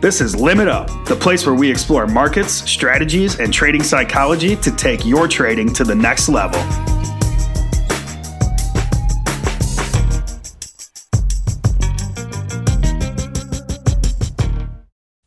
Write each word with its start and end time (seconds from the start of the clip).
This 0.00 0.20
is 0.20 0.36
Limit 0.36 0.68
Up, 0.68 0.86
the 1.06 1.16
place 1.16 1.44
where 1.44 1.56
we 1.56 1.68
explore 1.68 2.06
markets, 2.06 2.52
strategies, 2.52 3.40
and 3.40 3.52
trading 3.52 3.82
psychology 3.82 4.54
to 4.54 4.70
take 4.70 5.04
your 5.04 5.26
trading 5.26 5.72
to 5.72 5.82
the 5.82 5.92
next 5.92 6.28
level. 6.28 6.60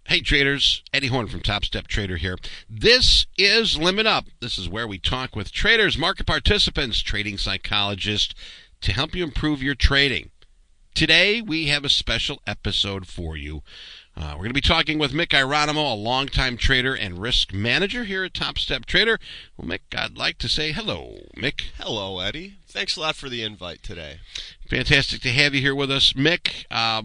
Hey 0.05 0.21
traders, 0.21 0.83
Eddie 0.93 1.07
Horn 1.07 1.27
from 1.27 1.41
TopstepTrader 1.41 2.19
here. 2.19 2.38
This 2.69 3.25
is 3.38 3.77
Limit 3.77 4.07
Up. 4.07 4.27
This 4.39 4.57
is 4.57 4.69
where 4.69 4.88
we 4.88 4.99
talk 4.99 5.35
with 5.35 5.51
traders, 5.51 5.97
market 5.97 6.25
participants, 6.25 7.01
trading 7.01 7.38
psychologists 7.38 8.33
to 8.79 8.93
help 8.93 9.15
you 9.15 9.25
improve 9.25 9.61
your 9.61 9.75
trading. 9.75 10.31
Today 10.93 11.41
we 11.41 11.67
have 11.67 11.83
a 11.83 11.89
special 11.89 12.41
episode 12.45 13.07
for 13.07 13.35
you. 13.35 13.63
Uh, 14.15 14.31
we're 14.33 14.43
going 14.43 14.49
to 14.49 14.53
be 14.53 14.61
talking 14.61 14.99
with 14.99 15.13
Mick 15.13 15.29
Ieronimo, 15.29 15.93
a 15.93 15.95
longtime 15.95 16.57
trader 16.57 16.93
and 16.93 17.17
risk 17.17 17.53
manager 17.53 18.03
here 18.03 18.23
at 18.23 18.33
TopstepTrader. 18.33 19.17
Well, 19.57 19.67
Mick, 19.67 19.79
I'd 19.97 20.17
like 20.17 20.38
to 20.39 20.49
say 20.49 20.73
hello, 20.73 21.19
Mick. 21.38 21.61
Hello, 21.77 22.19
Eddie. 22.19 22.55
Thanks 22.67 22.97
a 22.97 22.99
lot 22.99 23.16
for 23.16 23.29
the 23.29 23.41
invite 23.41 23.83
today. 23.83 24.19
Fantastic 24.69 25.21
to 25.21 25.29
have 25.29 25.55
you 25.55 25.61
here 25.61 25.75
with 25.75 25.89
us, 25.89 26.13
Mick. 26.13 26.66
Uh, 26.69 27.03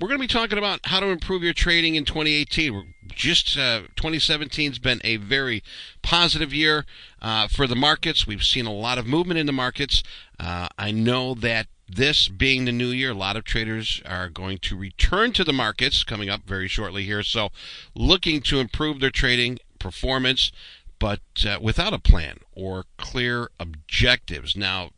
we're 0.00 0.08
going 0.08 0.18
to 0.20 0.22
be 0.22 0.32
talking 0.32 0.58
about 0.58 0.80
how 0.84 1.00
to 1.00 1.06
improve 1.06 1.42
your 1.42 1.52
trading 1.52 1.94
in 1.94 2.04
2018. 2.04 2.72
We're 2.72 2.82
just 3.08 3.56
uh, 3.56 3.82
2017's 3.96 4.78
been 4.78 5.00
a 5.02 5.16
very 5.16 5.62
positive 6.02 6.52
year 6.52 6.84
uh, 7.20 7.48
for 7.48 7.66
the 7.66 7.74
markets. 7.74 8.26
We've 8.26 8.44
seen 8.44 8.66
a 8.66 8.72
lot 8.72 8.98
of 8.98 9.06
movement 9.06 9.40
in 9.40 9.46
the 9.46 9.52
markets. 9.52 10.02
Uh, 10.38 10.68
I 10.78 10.90
know 10.92 11.34
that 11.34 11.66
this 11.88 12.28
being 12.28 12.64
the 12.64 12.72
new 12.72 12.88
year, 12.88 13.10
a 13.10 13.14
lot 13.14 13.36
of 13.36 13.44
traders 13.44 14.02
are 14.04 14.28
going 14.28 14.58
to 14.58 14.76
return 14.76 15.32
to 15.32 15.44
the 15.44 15.52
markets 15.52 16.04
coming 16.04 16.28
up 16.28 16.42
very 16.46 16.68
shortly 16.68 17.04
here. 17.04 17.22
So, 17.22 17.50
looking 17.94 18.40
to 18.42 18.60
improve 18.60 19.00
their 19.00 19.10
trading 19.10 19.58
performance, 19.78 20.52
but 20.98 21.20
uh, 21.46 21.58
without 21.60 21.94
a 21.94 21.98
plan 21.98 22.38
or 22.54 22.84
clear 22.96 23.50
objectives. 23.58 24.56
Now, 24.56 24.90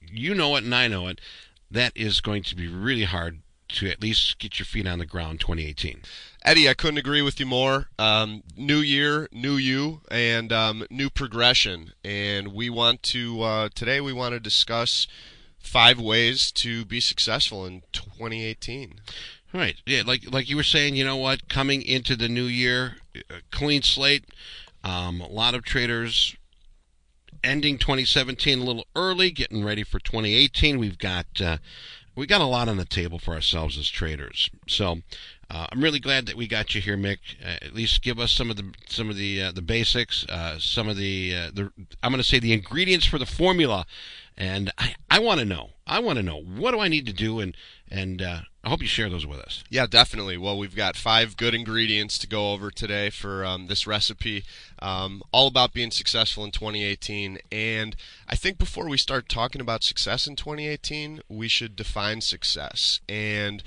you 0.00 0.34
know 0.34 0.56
it 0.56 0.64
and 0.64 0.74
I 0.74 0.88
know 0.88 1.08
it. 1.08 1.20
That 1.70 1.92
is 1.94 2.20
going 2.20 2.42
to 2.44 2.56
be 2.56 2.66
really 2.66 3.04
hard 3.04 3.40
to 3.68 3.88
at 3.88 4.02
least 4.02 4.38
get 4.38 4.58
your 4.58 4.66
feet 4.66 4.86
on 4.86 4.98
the 4.98 5.06
ground 5.06 5.40
2018. 5.40 6.02
Eddie, 6.44 6.68
I 6.68 6.74
couldn't 6.74 6.98
agree 6.98 7.22
with 7.22 7.38
you 7.38 7.46
more. 7.46 7.88
Um, 7.98 8.42
new 8.56 8.78
year, 8.78 9.28
new 9.30 9.54
you, 9.54 10.00
and 10.10 10.52
um, 10.52 10.84
new 10.90 11.10
progression. 11.10 11.92
And 12.04 12.48
we 12.48 12.70
want 12.70 13.02
to, 13.04 13.42
uh, 13.42 13.68
today, 13.74 14.00
we 14.00 14.12
want 14.12 14.32
to 14.32 14.40
discuss 14.40 15.06
five 15.60 16.00
ways 16.00 16.50
to 16.52 16.84
be 16.84 17.00
successful 17.00 17.64
in 17.66 17.82
2018. 17.92 18.94
Right. 19.52 19.76
Yeah. 19.86 20.02
Like 20.06 20.30
like 20.30 20.48
you 20.48 20.56
were 20.56 20.62
saying, 20.62 20.96
you 20.96 21.04
know 21.04 21.16
what? 21.16 21.48
Coming 21.48 21.82
into 21.82 22.16
the 22.16 22.28
new 22.28 22.44
year, 22.44 22.96
clean 23.50 23.82
slate. 23.82 24.24
Um, 24.82 25.20
a 25.20 25.28
lot 25.28 25.54
of 25.54 25.62
traders 25.62 26.36
ending 27.42 27.78
2017 27.78 28.58
a 28.58 28.64
little 28.64 28.86
early, 28.94 29.30
getting 29.30 29.64
ready 29.64 29.82
for 29.82 29.98
2018. 29.98 30.78
We've 30.78 30.98
got 30.98 31.26
uh, 31.40 31.58
we 32.14 32.26
got 32.26 32.40
a 32.40 32.46
lot 32.46 32.68
on 32.68 32.76
the 32.76 32.84
table 32.84 33.18
for 33.18 33.34
ourselves 33.34 33.78
as 33.78 33.88
traders. 33.88 34.50
So 34.66 34.98
uh, 35.50 35.66
I'm 35.70 35.82
really 35.82 36.00
glad 36.00 36.26
that 36.26 36.36
we 36.36 36.46
got 36.46 36.74
you 36.74 36.80
here, 36.80 36.96
Mick. 36.96 37.18
Uh, 37.44 37.56
at 37.62 37.74
least 37.74 38.02
give 38.02 38.18
us 38.18 38.32
some 38.32 38.50
of 38.50 38.56
the 38.56 38.72
some 38.88 39.10
of 39.10 39.16
the 39.16 39.42
uh, 39.42 39.52
the 39.52 39.62
basics, 39.62 40.24
uh, 40.28 40.58
some 40.58 40.88
of 40.88 40.96
the 40.96 41.34
uh, 41.34 41.50
the 41.52 41.72
I'm 42.02 42.12
going 42.12 42.22
to 42.22 42.28
say 42.28 42.38
the 42.38 42.52
ingredients 42.52 43.06
for 43.06 43.18
the 43.18 43.26
formula 43.26 43.86
and 44.40 44.72
I, 44.78 44.94
I 45.10 45.18
want 45.18 45.38
to 45.40 45.44
know. 45.44 45.70
I 45.86 45.98
want 45.98 46.16
to 46.16 46.22
know 46.22 46.40
what 46.40 46.70
do 46.70 46.80
I 46.80 46.88
need 46.88 47.04
to 47.06 47.12
do, 47.12 47.40
and 47.40 47.54
and 47.90 48.22
uh, 48.22 48.40
I 48.64 48.68
hope 48.70 48.80
you 48.80 48.88
share 48.88 49.10
those 49.10 49.26
with 49.26 49.38
us. 49.38 49.62
Yeah, 49.68 49.86
definitely. 49.86 50.38
Well, 50.38 50.56
we've 50.56 50.74
got 50.74 50.96
five 50.96 51.36
good 51.36 51.54
ingredients 51.54 52.16
to 52.18 52.26
go 52.26 52.52
over 52.52 52.70
today 52.70 53.10
for 53.10 53.44
um, 53.44 53.66
this 53.66 53.86
recipe, 53.86 54.44
um, 54.78 55.22
all 55.30 55.48
about 55.48 55.74
being 55.74 55.90
successful 55.90 56.42
in 56.44 56.52
2018. 56.52 57.38
And 57.52 57.96
I 58.28 58.34
think 58.34 58.56
before 58.56 58.88
we 58.88 58.96
start 58.96 59.28
talking 59.28 59.60
about 59.60 59.84
success 59.84 60.26
in 60.26 60.36
2018, 60.36 61.20
we 61.28 61.48
should 61.48 61.76
define 61.76 62.22
success. 62.22 63.00
And 63.08 63.62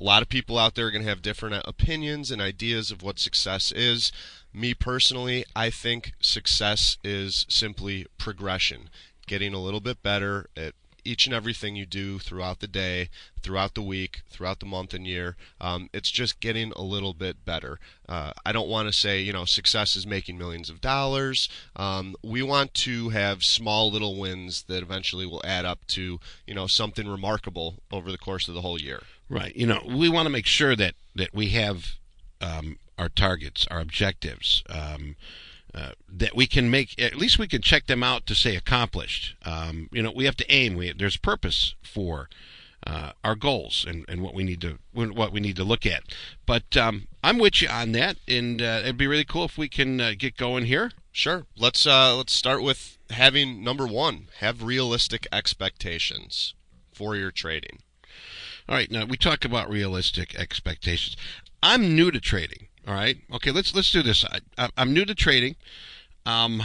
a 0.00 0.04
lot 0.04 0.22
of 0.22 0.28
people 0.28 0.58
out 0.58 0.74
there 0.74 0.86
are 0.86 0.90
going 0.90 1.02
to 1.02 1.08
have 1.08 1.22
different 1.22 1.62
opinions 1.66 2.30
and 2.30 2.40
ideas 2.40 2.90
of 2.90 3.02
what 3.02 3.18
success 3.18 3.72
is. 3.72 4.12
Me 4.52 4.74
personally, 4.74 5.44
I 5.54 5.70
think 5.70 6.12
success 6.20 6.98
is 7.02 7.46
simply 7.48 8.06
progression 8.16 8.90
getting 9.26 9.54
a 9.54 9.60
little 9.60 9.80
bit 9.80 10.02
better 10.02 10.46
at 10.56 10.74
each 11.04 11.26
and 11.26 11.34
everything 11.34 11.74
you 11.74 11.86
do 11.86 12.18
throughout 12.18 12.60
the 12.60 12.66
day, 12.66 13.08
throughout 13.42 13.74
the 13.74 13.82
week, 13.82 14.22
throughout 14.28 14.60
the 14.60 14.66
month 14.66 14.92
and 14.92 15.06
year. 15.06 15.36
Um, 15.60 15.88
it's 15.92 16.10
just 16.10 16.40
getting 16.40 16.72
a 16.72 16.82
little 16.82 17.14
bit 17.14 17.44
better. 17.44 17.78
Uh, 18.08 18.32
I 18.44 18.52
don't 18.52 18.68
want 18.68 18.88
to 18.88 18.92
say, 18.92 19.20
you 19.20 19.32
know, 19.32 19.44
success 19.44 19.96
is 19.96 20.06
making 20.06 20.36
millions 20.36 20.68
of 20.68 20.80
dollars. 20.80 21.48
Um, 21.76 22.14
we 22.22 22.42
want 22.42 22.74
to 22.74 23.10
have 23.10 23.42
small 23.42 23.90
little 23.90 24.18
wins 24.18 24.64
that 24.68 24.82
eventually 24.82 25.26
will 25.26 25.42
add 25.44 25.64
up 25.64 25.86
to, 25.88 26.20
you 26.46 26.54
know, 26.54 26.66
something 26.66 27.08
remarkable 27.08 27.76
over 27.90 28.10
the 28.12 28.18
course 28.18 28.48
of 28.48 28.54
the 28.54 28.62
whole 28.62 28.80
year. 28.80 29.02
Right. 29.28 29.54
You 29.54 29.66
know, 29.66 29.82
we 29.86 30.08
want 30.08 30.26
to 30.26 30.30
make 30.30 30.46
sure 30.46 30.74
that 30.76 30.94
that 31.14 31.34
we 31.34 31.50
have 31.50 31.96
um, 32.40 32.78
our 32.96 33.08
targets, 33.08 33.66
our 33.70 33.80
objectives. 33.80 34.62
Um, 34.68 35.16
uh, 35.74 35.90
that 36.10 36.34
we 36.34 36.46
can 36.46 36.70
make 36.70 37.00
at 37.00 37.14
least 37.14 37.38
we 37.38 37.46
can 37.46 37.60
check 37.60 37.86
them 37.86 38.02
out 38.02 38.26
to 38.26 38.34
say 38.34 38.56
accomplished. 38.56 39.36
Um, 39.44 39.90
you 39.92 40.02
know, 40.02 40.10
we 40.10 40.24
have 40.24 40.36
to 40.36 40.50
aim. 40.52 40.76
We 40.76 40.92
there's 40.92 41.18
purpose 41.18 41.74
for 41.82 42.30
uh, 42.86 43.12
our 43.22 43.34
goals 43.34 43.84
and, 43.86 44.04
and 44.08 44.22
what 44.22 44.34
we 44.34 44.44
need 44.44 44.60
to 44.62 44.78
what 44.92 45.32
we 45.32 45.40
need 45.40 45.56
to 45.56 45.64
look 45.64 45.84
at. 45.84 46.04
But 46.46 46.76
um, 46.76 47.08
I'm 47.22 47.38
with 47.38 47.60
you 47.60 47.68
on 47.68 47.92
that, 47.92 48.16
and 48.26 48.62
uh, 48.62 48.80
it'd 48.82 48.96
be 48.96 49.06
really 49.06 49.24
cool 49.24 49.44
if 49.44 49.58
we 49.58 49.68
can 49.68 50.00
uh, 50.00 50.12
get 50.16 50.36
going 50.36 50.64
here. 50.64 50.92
Sure. 51.12 51.44
Let's 51.56 51.86
uh, 51.86 52.16
let's 52.16 52.32
start 52.32 52.62
with 52.62 52.96
having 53.10 53.62
number 53.62 53.86
one: 53.86 54.28
have 54.38 54.62
realistic 54.62 55.26
expectations 55.30 56.54
for 56.92 57.14
your 57.14 57.30
trading. 57.30 57.80
All 58.68 58.74
right. 58.74 58.90
Now 58.90 59.04
we 59.06 59.16
talk 59.16 59.44
about 59.44 59.70
realistic 59.70 60.38
expectations. 60.38 61.16
I'm 61.62 61.94
new 61.96 62.10
to 62.10 62.20
trading. 62.20 62.68
All 62.86 62.94
right. 62.94 63.16
Okay. 63.32 63.50
Let's 63.50 63.74
let's 63.74 63.90
do 63.90 64.02
this. 64.02 64.24
I, 64.58 64.68
am 64.76 64.92
new 64.92 65.04
to 65.04 65.14
trading. 65.14 65.56
Um, 66.26 66.62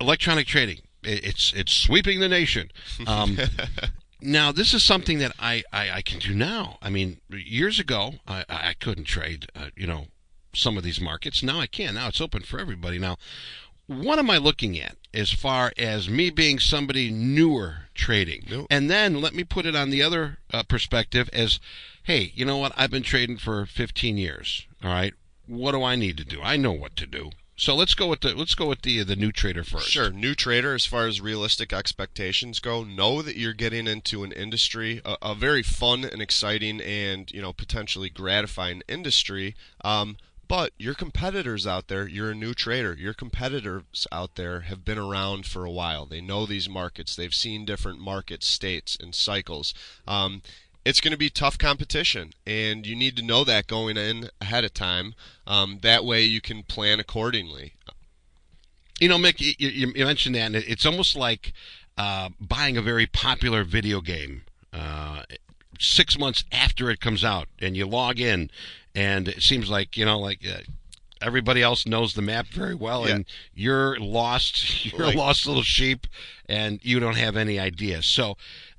electronic 0.00 0.46
trading. 0.46 0.80
it's 1.02 1.52
it's 1.54 1.72
sweeping 1.72 2.20
the 2.20 2.28
nation. 2.28 2.70
Um, 3.06 3.38
now 4.20 4.50
this 4.50 4.74
is 4.74 4.82
something 4.82 5.18
that 5.18 5.32
I, 5.38 5.62
I, 5.72 5.90
I 5.90 6.02
can 6.02 6.18
do 6.18 6.34
now. 6.34 6.78
I 6.82 6.90
mean, 6.90 7.20
years 7.30 7.78
ago 7.78 8.14
I 8.26 8.44
I 8.48 8.74
couldn't 8.78 9.04
trade. 9.04 9.46
Uh, 9.54 9.70
you 9.76 9.86
know, 9.86 10.06
some 10.54 10.76
of 10.76 10.82
these 10.82 11.00
markets. 11.00 11.42
Now 11.42 11.60
I 11.60 11.66
can. 11.66 11.94
Now 11.94 12.08
it's 12.08 12.20
open 12.20 12.42
for 12.42 12.58
everybody. 12.58 12.98
Now, 12.98 13.16
what 13.86 14.18
am 14.18 14.28
I 14.28 14.38
looking 14.38 14.78
at 14.78 14.96
as 15.12 15.32
far 15.32 15.72
as 15.76 16.08
me 16.08 16.30
being 16.30 16.58
somebody 16.58 17.10
newer 17.10 17.88
trading? 17.94 18.46
Nope. 18.50 18.66
And 18.70 18.90
then 18.90 19.20
let 19.20 19.34
me 19.34 19.44
put 19.44 19.66
it 19.66 19.76
on 19.76 19.90
the 19.90 20.02
other 20.02 20.38
uh, 20.52 20.62
perspective 20.62 21.28
as, 21.32 21.58
hey, 22.02 22.32
you 22.34 22.44
know 22.44 22.58
what? 22.58 22.72
I've 22.76 22.90
been 22.90 23.02
trading 23.02 23.38
for 23.38 23.66
15 23.66 24.16
years. 24.16 24.66
All 24.82 24.90
right. 24.90 25.14
What 25.46 25.72
do 25.72 25.82
I 25.82 25.96
need 25.96 26.16
to 26.18 26.24
do? 26.24 26.40
I 26.42 26.56
know 26.56 26.72
what 26.72 26.96
to 26.96 27.06
do. 27.06 27.30
So 27.58 27.74
let's 27.74 27.94
go 27.94 28.06
with 28.06 28.20
the 28.20 28.36
let's 28.36 28.54
go 28.54 28.68
with 28.68 28.82
the 28.82 29.02
the 29.02 29.16
new 29.16 29.32
trader 29.32 29.64
first. 29.64 29.90
Sure, 29.90 30.10
new 30.10 30.36
trader. 30.36 30.74
As 30.74 30.86
far 30.86 31.08
as 31.08 31.20
realistic 31.20 31.72
expectations 31.72 32.60
go, 32.60 32.84
know 32.84 33.20
that 33.20 33.36
you're 33.36 33.52
getting 33.52 33.88
into 33.88 34.22
an 34.22 34.30
industry, 34.30 35.00
a, 35.04 35.16
a 35.20 35.34
very 35.34 35.64
fun 35.64 36.04
and 36.04 36.22
exciting, 36.22 36.80
and 36.80 37.28
you 37.32 37.42
know 37.42 37.52
potentially 37.52 38.10
gratifying 38.10 38.84
industry. 38.86 39.56
Um, 39.84 40.18
but 40.48 40.72
your 40.78 40.94
competitors 40.94 41.66
out 41.66 41.88
there, 41.88 42.08
you're 42.08 42.30
a 42.30 42.34
new 42.34 42.54
trader. 42.54 42.94
Your 42.94 43.14
competitors 43.14 44.06
out 44.10 44.34
there 44.34 44.60
have 44.60 44.84
been 44.84 44.98
around 44.98 45.46
for 45.46 45.64
a 45.64 45.70
while. 45.70 46.06
They 46.06 46.22
know 46.22 46.46
these 46.46 46.68
markets. 46.68 47.14
They've 47.14 47.34
seen 47.34 47.66
different 47.66 48.00
market 48.00 48.42
states 48.42 48.96
and 48.98 49.14
cycles. 49.14 49.74
Um, 50.06 50.42
it's 50.84 51.00
going 51.00 51.12
to 51.12 51.18
be 51.18 51.28
tough 51.28 51.58
competition, 51.58 52.32
and 52.46 52.86
you 52.86 52.96
need 52.96 53.14
to 53.16 53.22
know 53.22 53.44
that 53.44 53.66
going 53.66 53.98
in 53.98 54.30
ahead 54.40 54.64
of 54.64 54.72
time. 54.72 55.14
Um, 55.46 55.80
that 55.82 56.04
way, 56.04 56.22
you 56.22 56.40
can 56.40 56.62
plan 56.62 56.98
accordingly. 56.98 57.74
You 58.98 59.08
know, 59.08 59.18
Mick, 59.18 59.38
you, 59.38 59.68
you 59.68 60.04
mentioned 60.06 60.34
that, 60.34 60.46
and 60.46 60.56
it's 60.56 60.86
almost 60.86 61.14
like 61.14 61.52
uh, 61.98 62.30
buying 62.40 62.78
a 62.78 62.82
very 62.82 63.06
popular 63.06 63.64
video 63.64 64.00
game. 64.00 64.42
Uh, 64.72 65.22
six 65.78 66.18
months 66.18 66.44
after 66.50 66.90
it 66.90 67.00
comes 67.00 67.22
out, 67.22 67.48
and 67.60 67.76
you 67.76 67.86
log 67.86 68.18
in, 68.18 68.50
and 68.98 69.28
it 69.28 69.42
seems 69.42 69.70
like 69.70 69.96
you 69.96 70.04
know, 70.04 70.18
like 70.18 70.44
uh, 70.44 70.58
everybody 71.22 71.62
else 71.62 71.86
knows 71.86 72.14
the 72.14 72.22
map 72.22 72.48
very 72.48 72.74
well, 72.74 73.06
yeah. 73.06 73.14
and 73.14 73.24
you're 73.54 73.96
lost. 74.00 74.84
You're 74.92 75.06
like, 75.06 75.14
a 75.14 75.18
lost 75.18 75.46
little 75.46 75.62
sheep, 75.62 76.08
and 76.48 76.80
you 76.82 76.98
don't 76.98 77.16
have 77.16 77.36
any 77.36 77.60
idea. 77.60 78.02
So 78.02 78.36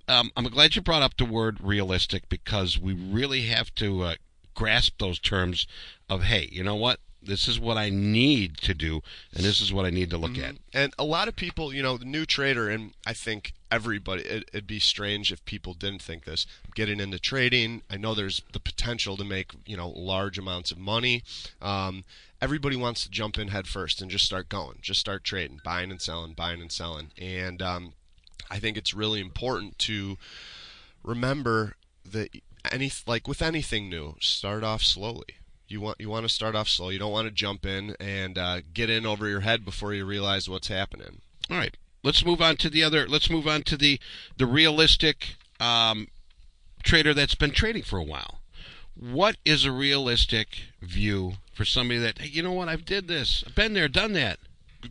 um, 0.10 0.32
I'm 0.36 0.44
glad 0.46 0.76
you 0.76 0.82
brought 0.82 1.04
up 1.04 1.16
the 1.16 1.24
word 1.24 1.60
realistic 1.62 2.28
because 2.28 2.78
we 2.78 2.94
really 2.94 3.44
have 3.44 3.74
to 3.76 4.04
uh, 4.04 4.16
grasp 4.56 5.00
those 5.00 5.20
terms 5.20 5.66
of 6.10 6.24
hey, 6.24 6.50
you 6.52 6.64
know 6.64 6.76
what? 6.76 7.00
This 7.30 7.48
is 7.48 7.60
what 7.60 7.78
I 7.78 7.90
need 7.90 8.58
to 8.58 8.74
do, 8.74 9.02
and 9.34 9.44
this 9.44 9.62
is 9.62 9.72
what 9.72 9.86
I 9.86 9.90
need 9.90 10.10
to 10.10 10.18
look 10.18 10.38
at. 10.38 10.56
And 10.74 10.94
a 10.98 11.04
lot 11.04 11.28
of 11.28 11.36
people, 11.36 11.74
you 11.74 11.84
know, 11.84 11.98
the 11.98 12.06
new 12.06 12.26
trader, 12.26 12.70
and 12.70 12.94
I 13.06 13.14
think 13.14 13.54
everybody, 13.72 14.24
it, 14.24 14.50
it'd 14.52 14.68
be 14.68 14.80
strange 14.80 15.32
if 15.32 15.44
people 15.46 15.74
didn't 15.74 16.02
think 16.02 16.26
this. 16.26 16.46
Getting 16.76 17.00
into 17.00 17.20
trading, 17.20 17.84
I 17.90 17.98
know 17.98 18.14
there's 18.14 18.42
the 18.52 18.60
potential 18.60 19.16
to 19.18 19.24
make, 19.24 19.52
you 19.66 19.78
know, 19.78 19.90
large 19.90 20.38
amounts 20.38 20.72
of 20.72 20.78
money. 20.78 21.24
Um, 21.62 22.04
everybody 22.42 22.76
wants 22.76 23.04
to 23.04 23.12
jump 23.12 23.38
in 23.38 23.50
head 23.50 23.68
first 23.68 24.02
and 24.02 24.10
just 24.10 24.26
start 24.26 24.50
going, 24.50 24.80
just 24.82 25.00
start 25.00 25.24
trading, 25.24 25.62
buying 25.64 25.92
and 25.92 26.02
selling, 26.02 26.34
buying 26.34 26.62
and 26.62 26.72
selling. 26.72 27.12
And 27.18 27.62
um, 27.62 27.94
I 28.50 28.60
think 28.60 28.78
it's 28.78 28.94
really 28.94 29.20
important 29.20 29.78
to 29.80 30.18
remember 31.04 31.76
that 32.12 32.30
any 32.72 32.92
like 33.08 33.28
with 33.28 33.42
anything 33.42 33.90
new, 33.90 34.16
start 34.20 34.64
off 34.64 34.84
slowly. 34.84 35.39
You 35.70 35.82
want 35.82 36.00
you 36.00 36.10
want 36.10 36.28
to 36.28 36.34
start 36.34 36.56
off 36.56 36.68
slow. 36.68 36.90
You 36.90 37.00
don't 37.00 37.12
want 37.12 37.28
to 37.28 37.34
jump 37.34 37.66
in 37.66 37.96
and 38.00 38.38
uh, 38.38 38.62
get 38.74 38.90
in 38.90 39.06
over 39.06 39.28
your 39.28 39.42
head 39.42 39.64
before 39.64 39.94
you 39.94 40.06
realize 40.06 40.50
what's 40.50 40.68
happening. 40.68 41.22
All 41.50 41.58
right, 41.58 41.76
let's 42.04 42.26
move 42.26 42.42
on 42.42 42.58
to 42.58 42.70
the 42.70 42.84
other. 42.84 43.08
Let's 43.08 43.30
move 43.30 43.48
on 43.48 43.64
to 43.64 43.78
the 43.78 44.00
the 44.38 44.46
realistic 44.46 45.36
um, 45.60 46.08
trader 46.84 47.14
that's 47.14 47.36
been 47.36 47.52
trading 47.52 47.84
for 47.84 48.00
a 48.00 48.04
while. 48.04 48.42
What 48.96 49.38
is 49.46 49.64
a 49.64 49.72
realistic 49.72 50.60
view 50.82 51.34
for 51.54 51.66
somebody 51.66 52.00
that 52.00 52.18
hey, 52.18 52.28
you 52.28 52.42
know 52.42 52.54
what 52.54 52.70
I've 52.70 52.86
did 52.86 53.08
this, 53.08 53.44
I've 53.46 53.56
been 53.56 53.74
there, 53.74 53.88
done 53.88 54.14
that. 54.14 54.40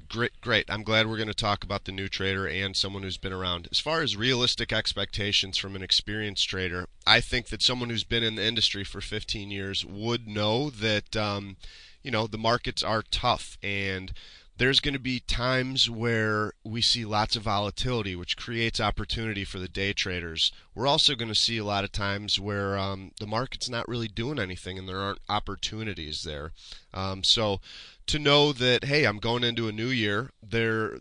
Great, 0.08 0.38
great. 0.42 0.66
I'm 0.68 0.82
glad 0.82 1.06
we're 1.06 1.16
going 1.16 1.28
to 1.28 1.34
talk 1.34 1.64
about 1.64 1.84
the 1.84 1.92
new 1.92 2.08
trader 2.08 2.46
and 2.46 2.76
someone 2.76 3.02
who's 3.02 3.16
been 3.16 3.32
around. 3.32 3.68
As 3.70 3.80
far 3.80 4.02
as 4.02 4.16
realistic 4.16 4.70
expectations 4.70 5.56
from 5.56 5.74
an 5.74 5.82
experienced 5.82 6.46
trader, 6.46 6.88
I 7.06 7.20
think 7.20 7.48
that 7.48 7.62
someone 7.62 7.88
who's 7.88 8.04
been 8.04 8.22
in 8.22 8.34
the 8.34 8.44
industry 8.44 8.84
for 8.84 9.00
15 9.00 9.50
years 9.50 9.86
would 9.86 10.28
know 10.28 10.68
that, 10.68 11.16
um, 11.16 11.56
you 12.02 12.10
know, 12.10 12.26
the 12.26 12.36
markets 12.36 12.82
are 12.82 13.02
tough 13.02 13.56
and 13.62 14.12
there's 14.58 14.80
going 14.80 14.94
to 14.94 15.00
be 15.00 15.20
times 15.20 15.88
where 15.88 16.52
we 16.64 16.82
see 16.82 17.04
lots 17.04 17.36
of 17.36 17.44
volatility, 17.44 18.16
which 18.16 18.36
creates 18.36 18.80
opportunity 18.80 19.44
for 19.44 19.60
the 19.60 19.68
day 19.68 19.92
traders. 19.92 20.50
We're 20.74 20.88
also 20.88 21.14
going 21.14 21.28
to 21.28 21.34
see 21.34 21.58
a 21.58 21.64
lot 21.64 21.84
of 21.84 21.92
times 21.92 22.40
where 22.40 22.76
um, 22.76 23.12
the 23.20 23.26
market's 23.26 23.68
not 23.68 23.88
really 23.88 24.08
doing 24.08 24.38
anything 24.38 24.76
and 24.76 24.88
there 24.88 24.98
aren't 24.98 25.20
opportunities 25.28 26.24
there. 26.24 26.52
Um, 26.92 27.22
so 27.22 27.60
to 28.06 28.18
know 28.18 28.52
that 28.52 28.84
hey, 28.84 29.04
I'm 29.04 29.18
going 29.18 29.44
into 29.44 29.68
a 29.68 29.72
new 29.72 29.88
year, 29.88 30.32
there 30.42 30.98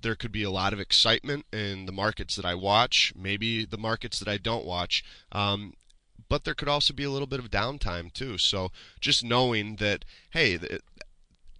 there 0.00 0.14
could 0.14 0.32
be 0.32 0.44
a 0.44 0.50
lot 0.50 0.72
of 0.72 0.80
excitement 0.80 1.46
in 1.52 1.86
the 1.86 1.92
markets 1.92 2.36
that 2.36 2.44
I 2.44 2.54
watch, 2.54 3.12
maybe 3.16 3.64
the 3.64 3.78
markets 3.78 4.18
that 4.20 4.28
I 4.28 4.36
don't 4.36 4.64
watch. 4.64 5.04
Um, 5.30 5.74
but 6.28 6.44
there 6.44 6.54
could 6.54 6.68
also 6.68 6.94
be 6.94 7.04
a 7.04 7.10
little 7.10 7.26
bit 7.26 7.40
of 7.40 7.50
downtime 7.50 8.12
too. 8.12 8.38
So 8.38 8.70
just 9.00 9.24
knowing 9.24 9.76
that, 9.76 10.04
hey, 10.30 10.58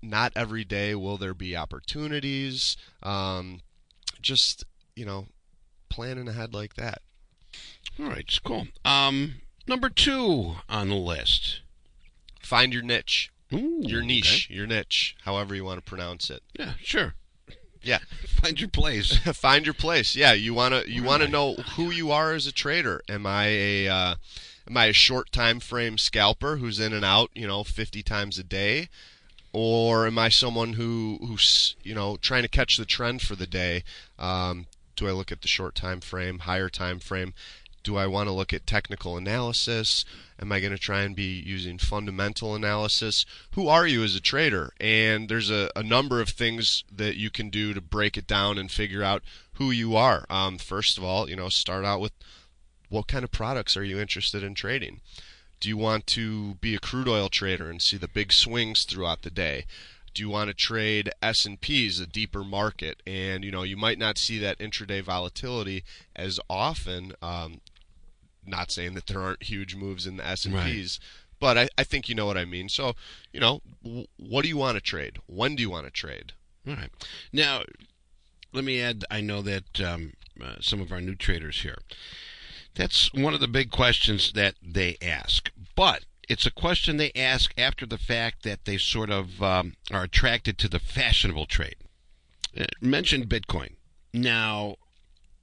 not 0.02 0.32
every 0.34 0.64
day 0.64 0.94
will 0.94 1.16
there 1.16 1.34
be 1.34 1.56
opportunities. 1.56 2.76
Um, 3.02 3.60
just 4.20 4.64
you 4.94 5.06
know, 5.06 5.26
planning 5.88 6.28
ahead 6.28 6.54
like 6.54 6.74
that. 6.74 7.02
All 7.98 8.06
right, 8.06 8.24
it's 8.26 8.38
cool. 8.38 8.68
Um, 8.84 9.34
number 9.66 9.88
two 9.88 10.56
on 10.68 10.88
the 10.88 10.94
list. 10.94 11.60
Find 12.40 12.72
your 12.72 12.82
niche. 12.82 13.30
Ooh, 13.52 13.80
your 13.82 14.02
niche, 14.02 14.46
okay. 14.48 14.54
your 14.54 14.66
niche, 14.66 15.14
however 15.24 15.54
you 15.54 15.64
want 15.64 15.78
to 15.78 15.88
pronounce 15.88 16.30
it. 16.30 16.42
Yeah, 16.58 16.72
sure. 16.82 17.14
Yeah, 17.82 17.98
find 18.26 18.58
your 18.58 18.70
place. 18.70 19.16
find 19.36 19.66
your 19.66 19.74
place. 19.74 20.16
Yeah, 20.16 20.32
you 20.32 20.54
wanna 20.54 20.84
you 20.86 21.02
wanna 21.02 21.28
know 21.28 21.54
who 21.76 21.90
you 21.90 22.10
are 22.10 22.32
as 22.32 22.46
a 22.46 22.52
trader. 22.52 23.02
Am 23.08 23.26
I 23.26 23.46
a 23.46 23.88
uh, 23.88 24.14
am 24.68 24.76
I 24.76 24.86
a 24.86 24.92
short 24.92 25.32
time 25.32 25.60
frame 25.60 25.98
scalper 25.98 26.56
who's 26.56 26.80
in 26.80 26.92
and 26.92 27.04
out, 27.04 27.30
you 27.34 27.46
know, 27.46 27.62
50 27.64 28.02
times 28.02 28.38
a 28.38 28.44
day, 28.44 28.88
or 29.52 30.06
am 30.06 30.18
I 30.18 30.28
someone 30.28 30.74
who 30.74 31.18
who's 31.26 31.76
you 31.82 31.94
know 31.94 32.16
trying 32.16 32.42
to 32.42 32.48
catch 32.48 32.76
the 32.76 32.84
trend 32.84 33.22
for 33.22 33.36
the 33.36 33.46
day? 33.46 33.84
Um, 34.18 34.66
do 34.96 35.08
I 35.08 35.12
look 35.12 35.32
at 35.32 35.42
the 35.42 35.48
short 35.48 35.74
time 35.74 36.00
frame, 36.00 36.40
higher 36.40 36.68
time 36.68 36.98
frame? 36.98 37.34
Do 37.82 37.96
I 37.96 38.06
want 38.06 38.28
to 38.28 38.32
look 38.32 38.52
at 38.52 38.66
technical 38.66 39.16
analysis? 39.16 40.04
Am 40.40 40.52
I 40.52 40.60
going 40.60 40.72
to 40.72 40.78
try 40.78 41.02
and 41.02 41.16
be 41.16 41.42
using 41.44 41.78
fundamental 41.78 42.54
analysis? 42.54 43.26
Who 43.52 43.66
are 43.66 43.86
you 43.86 44.04
as 44.04 44.14
a 44.14 44.20
trader? 44.20 44.72
And 44.80 45.28
there's 45.28 45.50
a, 45.50 45.68
a 45.74 45.82
number 45.82 46.20
of 46.20 46.28
things 46.28 46.84
that 46.92 47.16
you 47.16 47.28
can 47.28 47.50
do 47.50 47.74
to 47.74 47.80
break 47.80 48.16
it 48.16 48.28
down 48.28 48.56
and 48.56 48.70
figure 48.70 49.02
out 49.02 49.22
who 49.54 49.72
you 49.72 49.96
are. 49.96 50.26
Um, 50.30 50.58
first 50.58 50.96
of 50.96 51.02
all, 51.02 51.28
you 51.28 51.34
know, 51.34 51.48
start 51.48 51.84
out 51.84 52.00
with 52.00 52.12
what 52.88 53.08
kind 53.08 53.24
of 53.24 53.32
products 53.32 53.76
are 53.76 53.84
you 53.84 53.98
interested 53.98 54.44
in 54.44 54.54
trading? 54.54 55.00
Do 55.62 55.68
you 55.68 55.76
want 55.76 56.08
to 56.08 56.54
be 56.54 56.74
a 56.74 56.80
crude 56.80 57.06
oil 57.06 57.28
trader 57.28 57.70
and 57.70 57.80
see 57.80 57.96
the 57.96 58.08
big 58.08 58.32
swings 58.32 58.82
throughout 58.82 59.22
the 59.22 59.30
day? 59.30 59.64
do 60.14 60.22
you 60.22 60.28
want 60.28 60.48
to 60.48 60.54
trade 60.54 61.10
S&Ps, 61.22 61.98
a 61.98 62.06
deeper 62.06 62.44
market? 62.44 63.02
And 63.06 63.44
you 63.44 63.50
know, 63.50 63.62
you 63.62 63.76
might 63.76 63.98
not 63.98 64.18
see 64.18 64.38
that 64.40 64.58
intraday 64.58 65.02
volatility 65.02 65.84
as 66.14 66.38
often. 66.50 67.12
Um, 67.22 67.60
not 68.46 68.70
saying 68.70 68.94
that 68.94 69.06
there 69.06 69.20
aren't 69.20 69.44
huge 69.44 69.74
moves 69.74 70.06
in 70.06 70.16
the 70.16 70.26
S 70.26 70.44
and 70.44 70.54
P's, 70.64 70.98
but 71.38 71.56
I, 71.56 71.68
I 71.78 71.84
think 71.84 72.08
you 72.08 72.14
know 72.14 72.26
what 72.26 72.36
I 72.36 72.44
mean. 72.44 72.68
So, 72.68 72.94
you 73.32 73.40
know, 73.40 73.62
w- 73.82 74.06
what 74.18 74.42
do 74.42 74.48
you 74.48 74.56
want 74.56 74.76
to 74.76 74.80
trade? 74.82 75.18
When 75.26 75.54
do 75.54 75.62
you 75.62 75.70
want 75.70 75.86
to 75.86 75.92
trade? 75.92 76.32
All 76.66 76.74
right. 76.74 76.90
Now, 77.32 77.62
let 78.52 78.64
me 78.64 78.82
add. 78.82 79.04
I 79.10 79.20
know 79.20 79.42
that 79.42 79.80
um, 79.80 80.14
uh, 80.42 80.56
some 80.60 80.80
of 80.80 80.92
our 80.92 81.00
new 81.00 81.14
traders 81.14 81.62
here. 81.62 81.78
That's 82.74 83.12
one 83.12 83.34
of 83.34 83.40
the 83.40 83.48
big 83.48 83.70
questions 83.70 84.32
that 84.32 84.54
they 84.62 84.96
ask, 85.02 85.50
but 85.74 86.04
it's 86.28 86.46
a 86.46 86.50
question 86.50 86.96
they 86.96 87.12
ask 87.14 87.52
after 87.58 87.84
the 87.84 87.98
fact 87.98 88.42
that 88.44 88.64
they 88.64 88.78
sort 88.78 89.10
of 89.10 89.42
um, 89.42 89.74
are 89.90 90.04
attracted 90.04 90.56
to 90.58 90.68
the 90.68 90.78
fashionable 90.78 91.46
trade. 91.46 91.76
Uh, 92.56 92.64
mentioned 92.80 93.28
Bitcoin. 93.28 93.74
Now, 94.14 94.76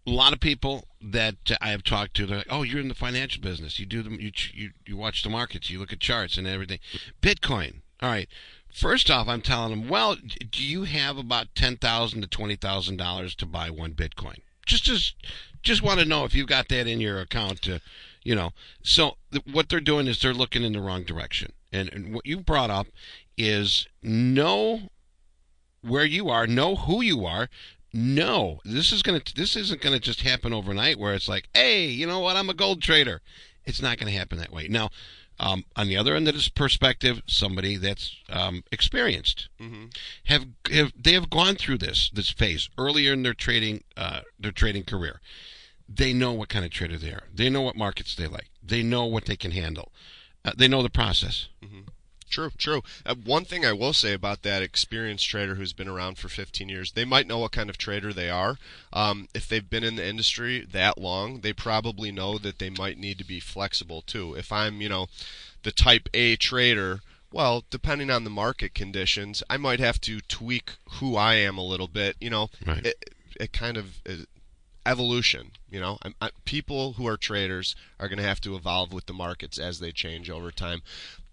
a 0.07 0.11
lot 0.11 0.33
of 0.33 0.39
people 0.39 0.87
that 1.01 1.35
I 1.61 1.69
have 1.69 1.83
talked 1.83 2.15
to, 2.15 2.25
they're 2.25 2.37
like, 2.37 2.47
"Oh, 2.49 2.63
you're 2.63 2.79
in 2.79 2.87
the 2.87 2.95
financial 2.95 3.41
business. 3.41 3.79
You 3.79 3.85
do 3.85 4.01
them. 4.01 4.19
You 4.19 4.31
you 4.53 4.71
you 4.85 4.97
watch 4.97 5.23
the 5.23 5.29
markets. 5.29 5.69
You 5.69 5.79
look 5.79 5.93
at 5.93 5.99
charts 5.99 6.37
and 6.37 6.47
everything." 6.47 6.79
Bitcoin. 7.21 7.81
All 8.01 8.09
right. 8.09 8.29
First 8.71 9.09
off, 9.09 9.27
I'm 9.27 9.41
telling 9.41 9.71
them, 9.71 9.89
"Well, 9.89 10.15
do 10.15 10.63
you 10.63 10.83
have 10.83 11.17
about 11.17 11.53
ten 11.55 11.77
thousand 11.77 12.21
to 12.21 12.27
twenty 12.27 12.55
thousand 12.55 12.97
dollars 12.97 13.35
to 13.35 13.45
buy 13.45 13.69
one 13.69 13.93
Bitcoin?" 13.93 14.39
Just 14.65 14.83
just 14.83 15.15
just 15.61 15.81
want 15.81 15.99
to 15.99 16.05
know 16.05 16.25
if 16.25 16.33
you've 16.33 16.47
got 16.47 16.69
that 16.69 16.87
in 16.87 16.99
your 16.99 17.19
account. 17.19 17.61
To, 17.63 17.81
you 18.23 18.35
know, 18.35 18.51
so 18.83 19.17
th- 19.31 19.45
what 19.51 19.69
they're 19.69 19.79
doing 19.79 20.07
is 20.07 20.19
they're 20.19 20.33
looking 20.33 20.63
in 20.63 20.73
the 20.73 20.81
wrong 20.81 21.03
direction. 21.03 21.53
And, 21.71 21.91
and 21.93 22.13
what 22.13 22.25
you 22.25 22.39
brought 22.39 22.69
up 22.69 22.87
is 23.37 23.87
know 24.01 24.89
where 25.81 26.05
you 26.05 26.29
are, 26.29 26.47
know 26.47 26.75
who 26.75 27.01
you 27.01 27.25
are, 27.25 27.49
no, 27.91 28.59
this 28.63 28.91
is 28.91 29.01
gonna. 29.01 29.21
This 29.35 29.55
isn't 29.55 29.81
gonna 29.81 29.99
just 29.99 30.21
happen 30.21 30.53
overnight. 30.53 30.99
Where 30.99 31.15
it's 31.15 31.27
like, 31.27 31.49
hey, 31.53 31.87
you 31.87 32.05
know 32.05 32.19
what? 32.19 32.35
I'm 32.35 32.49
a 32.49 32.53
gold 32.53 32.81
trader. 32.81 33.21
It's 33.65 33.81
not 33.81 33.97
gonna 33.97 34.11
happen 34.11 34.37
that 34.37 34.51
way. 34.51 34.67
Now, 34.67 34.89
um, 35.39 35.65
on 35.75 35.87
the 35.87 35.97
other 35.97 36.15
end 36.15 36.27
of 36.27 36.33
this 36.33 36.49
perspective, 36.49 37.21
somebody 37.25 37.77
that's 37.77 38.15
um, 38.29 38.63
experienced 38.71 39.47
mm-hmm. 39.59 39.85
have 40.25 40.45
have 40.71 40.91
they 41.01 41.13
have 41.13 41.29
gone 41.29 41.55
through 41.55 41.77
this 41.77 42.09
this 42.13 42.29
phase 42.29 42.69
earlier 42.77 43.13
in 43.13 43.23
their 43.23 43.33
trading 43.33 43.83
uh, 43.95 44.21
their 44.39 44.51
trading 44.51 44.83
career. 44.83 45.21
They 45.87 46.13
know 46.13 46.33
what 46.33 46.49
kind 46.49 46.65
of 46.65 46.71
trader 46.71 46.97
they 46.97 47.11
are. 47.11 47.23
They 47.33 47.49
know 47.49 47.61
what 47.61 47.75
markets 47.75 48.15
they 48.15 48.27
like. 48.27 48.49
They 48.61 48.83
know 48.83 49.05
what 49.05 49.25
they 49.25 49.35
can 49.35 49.51
handle. 49.51 49.91
Uh, 50.45 50.51
they 50.55 50.67
know 50.67 50.83
the 50.83 50.89
process. 50.89 51.47
Mm-hmm. 51.63 51.78
True, 52.29 52.51
true. 52.57 52.83
Uh, 53.05 53.15
one 53.15 53.43
thing 53.43 53.65
I 53.65 53.73
will 53.73 53.93
say 53.93 54.13
about 54.13 54.43
that 54.43 54.61
experienced 54.61 55.27
trader 55.27 55.55
who's 55.55 55.73
been 55.73 55.87
around 55.87 56.17
for 56.17 56.29
15 56.29 56.69
years, 56.69 56.91
they 56.91 57.05
might 57.05 57.27
know 57.27 57.39
what 57.39 57.51
kind 57.51 57.69
of 57.69 57.77
trader 57.77 58.13
they 58.13 58.29
are. 58.29 58.57
Um, 58.93 59.27
if 59.33 59.47
they've 59.47 59.67
been 59.67 59.83
in 59.83 59.95
the 59.95 60.05
industry 60.05 60.65
that 60.71 60.97
long, 60.97 61.41
they 61.41 61.53
probably 61.53 62.11
know 62.11 62.37
that 62.37 62.59
they 62.59 62.69
might 62.69 62.97
need 62.97 63.17
to 63.17 63.25
be 63.25 63.39
flexible 63.39 64.01
too. 64.01 64.35
If 64.35 64.51
I'm, 64.51 64.81
you 64.81 64.89
know, 64.89 65.07
the 65.63 65.71
type 65.71 66.07
A 66.13 66.35
trader, 66.35 67.01
well, 67.31 67.63
depending 67.69 68.09
on 68.09 68.23
the 68.23 68.29
market 68.29 68.73
conditions, 68.73 69.43
I 69.49 69.57
might 69.57 69.79
have 69.79 69.99
to 70.01 70.21
tweak 70.21 70.71
who 70.99 71.15
I 71.15 71.35
am 71.35 71.57
a 71.57 71.65
little 71.65 71.87
bit. 71.87 72.15
You 72.19 72.29
know, 72.29 72.49
right. 72.65 72.85
it, 72.85 73.15
it 73.39 73.53
kind 73.53 73.77
of 73.77 74.01
evolution. 74.85 75.51
You 75.69 75.79
know, 75.79 75.99
I, 76.21 76.31
people 76.45 76.93
who 76.93 77.07
are 77.07 77.17
traders 77.17 77.75
are 77.99 78.07
going 78.07 78.17
to 78.17 78.23
have 78.23 78.41
to 78.41 78.55
evolve 78.55 78.91
with 78.91 79.05
the 79.05 79.13
markets 79.13 79.59
as 79.59 79.79
they 79.79 79.91
change 79.91 80.29
over 80.29 80.51
time 80.51 80.81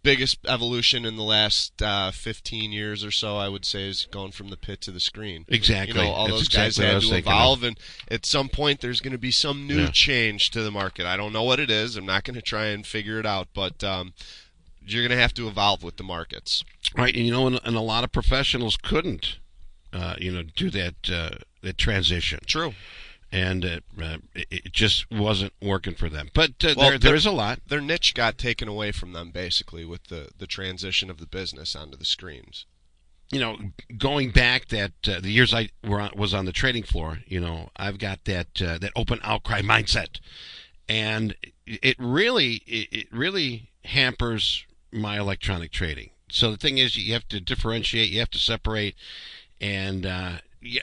biggest 0.06 0.38
evolution 0.46 1.04
in 1.04 1.16
the 1.16 1.22
last 1.24 1.82
uh, 1.82 2.12
15 2.12 2.70
years 2.70 3.04
or 3.04 3.10
so, 3.10 3.36
I 3.36 3.48
would 3.48 3.64
say, 3.64 3.88
is 3.88 4.06
going 4.10 4.30
from 4.30 4.50
the 4.50 4.56
pit 4.56 4.80
to 4.82 4.92
the 4.92 5.00
screen. 5.00 5.44
Exactly. 5.48 5.98
You 6.00 6.06
know, 6.06 6.12
all 6.12 6.26
That's 6.26 6.38
those 6.38 6.46
exactly 6.46 6.84
guys 6.84 7.02
had 7.02 7.10
to 7.10 7.16
evolve, 7.18 7.58
of. 7.58 7.64
and 7.64 7.78
at 8.08 8.24
some 8.24 8.48
point, 8.48 8.80
there's 8.80 9.00
going 9.00 9.12
to 9.12 9.18
be 9.18 9.32
some 9.32 9.66
new 9.66 9.80
Yeah. 9.82 9.90
change 9.90 10.50
to 10.52 10.62
the 10.62 10.70
market. 10.70 11.06
I 11.06 11.16
don't 11.16 11.32
know 11.32 11.42
what 11.42 11.58
it 11.58 11.70
is. 11.70 11.96
I'm 11.96 12.06
not 12.06 12.22
going 12.24 12.36
to 12.36 12.42
try 12.42 12.66
and 12.66 12.86
figure 12.86 13.18
it 13.18 13.26
out, 13.26 13.48
but 13.52 13.82
um, 13.82 14.14
you're 14.86 15.02
going 15.02 15.16
to 15.16 15.20
have 15.20 15.34
to 15.34 15.48
evolve 15.48 15.82
with 15.82 15.96
the 15.96 16.04
markets. 16.04 16.64
Right, 16.96 17.14
and 17.14 17.26
you 17.26 17.32
know, 17.32 17.48
and, 17.48 17.60
and 17.64 17.76
a 17.76 17.80
lot 17.80 18.04
of 18.04 18.12
professionals 18.12 18.76
couldn't, 18.76 19.38
uh, 19.92 20.14
you 20.18 20.30
know, 20.30 20.44
do 20.54 20.70
that 20.70 20.94
uh, 21.12 21.30
that 21.62 21.78
transition. 21.78 22.38
True. 22.46 22.74
And 23.32 23.64
it, 23.64 23.84
uh, 24.00 24.18
it, 24.34 24.72
just 24.72 25.10
wasn't 25.10 25.52
working 25.60 25.94
for 25.94 26.08
them. 26.08 26.30
But 26.32 26.52
uh, 26.64 26.74
Well, 26.76 26.88
there, 26.90 26.98
the- 26.98 27.06
there 27.08 27.14
is 27.16 27.26
a 27.26 27.30
lot. 27.32 27.60
Their 27.66 27.80
niche 27.80 28.14
got 28.14 28.38
taken 28.38 28.68
away 28.68 28.92
from 28.92 29.12
them 29.12 29.30
basically 29.30 29.84
with 29.84 30.04
the 30.04 30.30
the 30.38 30.46
transition 30.46 31.10
of 31.10 31.18
the 31.18 31.26
business 31.26 31.74
onto 31.76 31.96
the 31.96 32.04
screens. 32.04 32.66
you 33.32 33.40
know, 33.40 33.58
going 33.98 34.30
back 34.30 34.68
that 34.68 34.92
uh, 35.08 35.20
the 35.20 35.32
years 35.32 35.52
I 35.52 35.70
were 35.84 36.00
on, 36.00 36.12
was 36.16 36.32
on 36.32 36.44
the 36.44 36.52
trading 36.52 36.84
floor, 36.84 37.18
you 37.26 37.40
know, 37.40 37.70
I've 37.76 37.98
got 37.98 38.24
that 38.24 38.62
uh, 38.62 38.78
that 38.78 38.92
open 38.94 39.18
outcry 39.24 39.60
mindset, 39.62 40.20
and 40.88 41.34
it 41.66 41.96
really 41.98 42.62
it, 42.66 42.88
it 42.92 43.06
really 43.12 43.70
hampers 43.84 44.64
my 44.92 45.18
electronic 45.18 45.72
trading. 45.72 46.10
So 46.28 46.50
the 46.52 46.56
thing 46.56 46.78
is, 46.78 46.96
you 46.96 47.12
have 47.14 47.28
to 47.28 47.40
differentiate, 47.40 48.10
you 48.10 48.18
have 48.20 48.30
to 48.30 48.38
separate, 48.38 48.94
and 49.60 50.06
uh, 50.06 50.32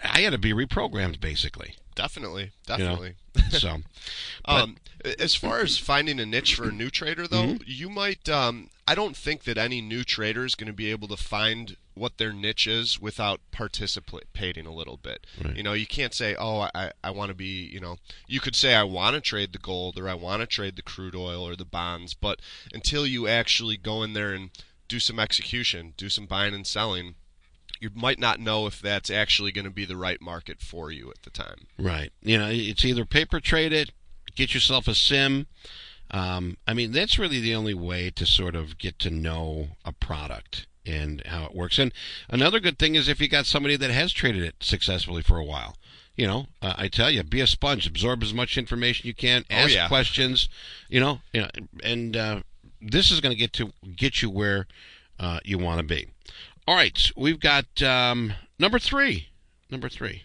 I 0.03 0.21
had 0.21 0.31
to 0.31 0.37
be 0.37 0.53
reprogrammed 0.53 1.19
basically. 1.21 1.75
Definitely, 1.95 2.43
You 2.43 2.77
know? 2.77 2.77
definitely. 2.77 3.13
So, 3.51 3.77
Um, 4.45 4.77
as 5.19 5.35
far 5.35 5.59
as 5.61 5.77
finding 5.77 6.19
a 6.19 6.25
niche 6.25 6.55
for 6.55 6.69
a 6.69 6.71
new 6.71 6.89
trader, 6.89 7.27
though, 7.27 7.43
Mm-hmm. 7.43 7.63
you 7.65 7.89
might. 7.89 8.27
Um, 8.29 8.69
I 8.87 8.95
don't 8.95 9.15
think 9.15 9.43
that 9.45 9.57
any 9.57 9.81
new 9.81 10.03
trader 10.03 10.45
is 10.45 10.55
going 10.55 10.67
to 10.67 10.73
be 10.73 10.91
able 10.91 11.07
to 11.09 11.17
find 11.17 11.77
what 11.95 12.17
their 12.17 12.33
niche 12.33 12.67
is 12.67 12.99
without 12.99 13.39
participating 13.51 14.65
a 14.65 14.73
little 14.73 14.97
bit. 14.97 15.25
Right. 15.43 15.55
You 15.55 15.63
know, 15.63 15.73
you 15.73 15.85
can't 15.87 16.13
say, 16.13 16.35
"Oh, 16.35 16.67
I, 16.73 16.91
I 17.03 17.11
want 17.11 17.29
to 17.29 17.35
be." 17.35 17.65
You 17.65 17.79
know, 17.79 17.97
you 18.27 18.39
could 18.39 18.55
say, 18.55 18.73
"I 18.75 18.83
want 18.83 19.15
to 19.15 19.21
trade 19.21 19.53
the 19.53 19.59
gold" 19.59 19.97
or 19.97 20.07
"I 20.09 20.13
want 20.13 20.41
to 20.41 20.47
trade 20.47 20.75
the 20.75 20.81
crude 20.81 21.15
oil 21.15 21.47
or 21.47 21.55
the 21.55 21.65
bonds," 21.65 22.13
but 22.13 22.39
until 22.73 23.05
you 23.07 23.27
actually 23.27 23.77
go 23.77 24.03
in 24.03 24.13
there 24.13 24.33
and 24.33 24.49
do 24.87 24.99
some 24.99 25.19
execution, 25.19 25.93
do 25.97 26.09
some 26.09 26.25
buying 26.25 26.53
and 26.53 26.67
selling, 26.67 27.15
you 27.83 27.89
might 27.93 28.17
not 28.17 28.39
know 28.39 28.65
if 28.65 28.79
that's 28.81 29.09
actually 29.09 29.51
going 29.51 29.65
to 29.65 29.71
be 29.71 29.83
the 29.83 29.97
right 29.97 30.21
market 30.21 30.61
for 30.61 30.89
you 30.89 31.11
at 31.11 31.21
the 31.23 31.29
time. 31.29 31.67
Right. 31.77 32.11
You 32.21 32.37
know, 32.37 32.47
it's 32.49 32.85
either 32.85 33.03
paper 33.03 33.41
trade 33.41 33.73
it, 33.73 33.91
get 34.35 34.53
yourself 34.53 34.87
a 34.87 34.95
sim. 34.95 35.47
Um, 36.09 36.55
I 36.65 36.73
mean, 36.73 36.93
that's 36.93 37.19
really 37.19 37.41
the 37.41 37.53
only 37.53 37.73
way 37.73 38.09
to 38.11 38.25
sort 38.25 38.55
of 38.55 38.77
get 38.77 38.99
to 38.99 39.09
know 39.09 39.69
a 39.83 39.91
product 39.91 40.65
and 40.85 41.21
how 41.25 41.43
it 41.45 41.53
works. 41.55 41.77
And 41.77 41.91
another 42.29 42.61
good 42.61 42.79
thing 42.79 42.95
is 42.95 43.09
if 43.09 43.19
you 43.19 43.27
got 43.27 43.45
somebody 43.45 43.75
that 43.75 43.91
has 43.91 44.13
traded 44.13 44.43
it 44.43 44.55
successfully 44.61 45.21
for 45.21 45.37
a 45.37 45.45
while. 45.45 45.75
You 46.15 46.27
know, 46.27 46.45
uh, 46.61 46.75
I 46.77 46.87
tell 46.89 47.09
you, 47.09 47.23
be 47.23 47.41
a 47.41 47.47
sponge, 47.47 47.87
absorb 47.87 48.21
as 48.23 48.33
much 48.33 48.57
information 48.57 49.07
you 49.07 49.15
can, 49.15 49.43
Oh, 49.49 49.53
ask 49.55 49.73
yeah. 49.73 49.87
questions. 49.87 50.47
You 50.87 50.99
know, 50.99 51.19
you 51.33 51.41
know, 51.41 51.49
and 51.83 52.15
uh, 52.15 52.39
this 52.79 53.11
is 53.11 53.19
going 53.19 53.33
to 53.33 53.39
get 53.39 53.51
to 53.53 53.73
get 53.95 54.21
you 54.21 54.29
where 54.29 54.67
uh, 55.19 55.39
you 55.43 55.57
want 55.57 55.79
to 55.79 55.83
be. 55.83 56.07
All 56.67 56.75
right, 56.75 57.11
we've 57.17 57.39
got 57.39 57.81
um, 57.81 58.33
number 58.59 58.79
three. 58.79 59.27
Number 59.69 59.89
three. 59.89 60.23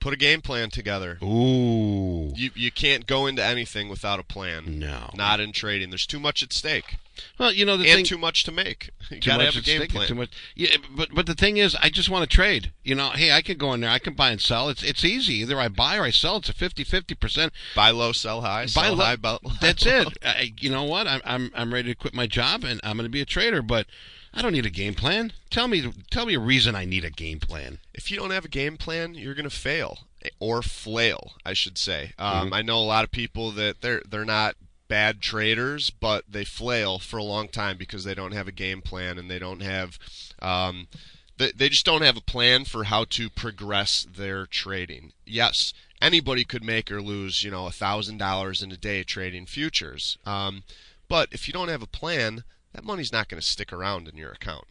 Put 0.00 0.12
a 0.12 0.16
game 0.18 0.42
plan 0.42 0.68
together. 0.68 1.16
Ooh. 1.22 2.32
You 2.36 2.50
you 2.54 2.70
can't 2.70 3.06
go 3.06 3.26
into 3.26 3.42
anything 3.42 3.88
without 3.88 4.20
a 4.20 4.22
plan. 4.22 4.78
No. 4.78 5.08
Not 5.14 5.40
in 5.40 5.52
trading. 5.52 5.88
There's 5.88 6.06
too 6.06 6.20
much 6.20 6.42
at 6.42 6.52
stake 6.52 6.96
Well, 7.38 7.52
you 7.52 7.64
know 7.64 7.78
the 7.78 7.88
and 7.88 7.96
thing. 7.98 8.04
too 8.04 8.18
much 8.18 8.44
to 8.44 8.52
make. 8.52 8.90
You 9.10 9.20
too 9.20 9.30
gotta 9.30 9.44
much 9.44 9.54
have 9.54 9.62
a 9.62 9.66
game 9.66 9.78
stake, 9.78 9.90
plan. 9.92 10.08
Too 10.08 10.14
much. 10.14 10.30
Yeah, 10.54 10.76
but 10.94 11.08
but 11.14 11.24
the 11.24 11.34
thing 11.34 11.56
is, 11.56 11.74
I 11.76 11.88
just 11.88 12.10
want 12.10 12.28
to 12.28 12.34
trade. 12.36 12.72
You 12.82 12.94
know, 12.96 13.10
hey, 13.10 13.32
I 13.32 13.40
could 13.40 13.56
go 13.58 13.72
in 13.72 13.80
there. 13.80 13.88
I 13.90 13.98
can 13.98 14.12
buy 14.14 14.30
and 14.30 14.40
sell. 14.42 14.68
It's 14.68 14.82
it's 14.82 15.04
easy. 15.06 15.36
Either 15.36 15.58
I 15.58 15.68
buy 15.68 15.96
or 15.96 16.02
I 16.02 16.10
sell. 16.10 16.36
It's 16.36 16.50
a 16.50 16.54
50-50 16.54 17.18
percent. 17.18 17.52
Buy 17.74 17.90
low, 17.90 18.12
sell 18.12 18.42
high. 18.42 18.64
Buy 18.64 18.66
Sell 18.66 18.94
low- 18.96 19.04
high. 19.04 19.16
Buy 19.16 19.38
That's 19.62 19.86
it. 19.86 20.08
I, 20.22 20.52
you 20.60 20.68
know 20.68 20.84
what? 20.84 21.06
I'm 21.06 21.22
I'm 21.24 21.50
I'm 21.54 21.72
ready 21.72 21.88
to 21.90 21.94
quit 21.98 22.12
my 22.14 22.26
job 22.26 22.62
and 22.64 22.78
I'm 22.84 22.96
going 22.98 23.06
to 23.06 23.10
be 23.10 23.22
a 23.22 23.26
trader. 23.26 23.62
But 23.62 23.86
I 24.34 24.42
don't 24.42 24.52
need 24.52 24.66
a 24.66 24.70
game 24.70 24.94
plan. 24.94 25.32
Tell 25.50 25.68
me 25.68 25.92
tell 26.10 26.26
me 26.26 26.34
a 26.34 26.40
reason 26.40 26.74
I 26.74 26.84
need 26.84 27.04
a 27.04 27.10
game 27.10 27.38
plan. 27.40 27.78
If 27.94 28.10
you 28.10 28.16
don't 28.16 28.30
have 28.32 28.44
a 28.44 28.48
game 28.48 28.76
plan, 28.76 29.14
you're 29.14 29.34
gonna 29.34 29.50
fail 29.50 30.00
or 30.40 30.60
flail, 30.62 31.34
I 31.44 31.52
should 31.52 31.78
say. 31.78 32.12
Um, 32.18 32.46
Mm-hmm. 32.46 32.54
I 32.54 32.62
know 32.62 32.78
a 32.78 32.80
lot 32.80 33.04
of 33.04 33.10
people 33.10 33.50
that 33.52 33.80
they're 33.80 34.02
they're 34.08 34.24
not 34.24 34.56
bad 34.88 35.20
traders, 35.20 35.90
but 35.90 36.24
they 36.28 36.44
flail 36.44 36.98
for 36.98 37.16
a 37.16 37.22
long 37.24 37.48
time 37.48 37.76
because 37.76 38.04
they 38.04 38.14
don't 38.14 38.32
have 38.32 38.48
a 38.48 38.52
game 38.52 38.82
plan 38.82 39.18
and 39.18 39.30
they 39.30 39.38
don't 39.38 39.62
have. 39.62 39.98
Um, 40.42 40.88
they, 41.36 41.50
they 41.52 41.68
just 41.68 41.86
don't 41.86 42.02
have 42.02 42.16
a 42.16 42.20
plan 42.20 42.64
for 42.64 42.84
how 42.84 43.04
to 43.10 43.28
progress 43.30 44.06
their 44.14 44.46
trading. 44.46 45.12
Yes, 45.24 45.72
anybody 46.00 46.44
could 46.44 46.62
make 46.62 46.92
or 46.92 47.02
lose, 47.02 47.42
you 47.42 47.50
know, 47.50 47.66
a 47.66 47.72
thousand 47.72 48.18
dollars 48.18 48.62
in 48.62 48.70
a 48.72 48.76
day 48.76 49.02
trading 49.04 49.46
futures. 49.46 50.16
Um, 50.24 50.62
but 51.08 51.28
if 51.32 51.48
you 51.48 51.52
don't 51.52 51.68
have 51.68 51.82
a 51.82 51.86
plan, 51.88 52.44
that 52.74 52.84
money's 52.84 53.12
not 53.12 53.28
going 53.28 53.40
to 53.40 53.46
stick 53.46 53.72
around 53.72 54.08
in 54.08 54.16
your 54.16 54.32
account. 54.32 54.66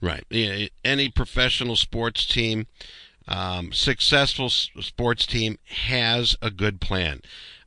Right. 0.00 0.24
Yeah, 0.30 0.66
any 0.84 1.08
professional 1.08 1.74
sports 1.76 2.24
team, 2.26 2.66
um, 3.26 3.72
successful 3.72 4.46
s- 4.46 4.68
sports 4.80 5.26
team 5.26 5.58
has 5.86 6.36
a 6.40 6.50
good 6.50 6.80
plan. 6.80 7.22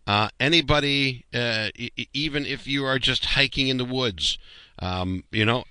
Uh, 0.08 0.30
anybody, 0.40 1.26
uh, 1.34 1.70
e- 1.76 1.90
even 2.14 2.46
if 2.46 2.66
you 2.68 2.86
are 2.86 3.00
just 3.00 3.26
hiking 3.26 3.68
in 3.68 3.78
the 3.78 3.86
woods, 3.86 4.38
um, 4.80 5.24
you 5.32 5.44
know, 5.46 5.66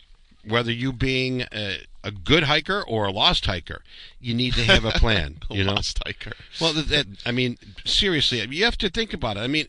whether 0.47 0.71
you 0.73 0.93
being 0.93 1.43
a, 1.53 1.79
a 2.05 2.11
good 2.11 2.45
hiker 2.45 2.83
or 2.87 3.07
a 3.07 3.11
lost 3.11 3.47
hiker, 3.47 3.83
you 4.21 4.35
need 4.35 4.55
to 4.55 4.63
have 4.65 4.85
a 4.85 4.93
plan. 4.93 5.39
you 5.51 5.65
know, 5.65 5.75
Lost 5.75 6.01
hiker. 6.05 6.33
well, 6.61 6.73
that, 6.73 6.89
that 6.89 7.07
I 7.27 7.33
mean, 7.33 7.57
seriously, 7.85 8.41
you 8.51 8.65
have 8.65 8.79
to 8.79 8.89
think 8.91 9.13
about 9.13 9.37
it. 9.37 9.41
I 9.41 9.47
mean, 9.47 9.67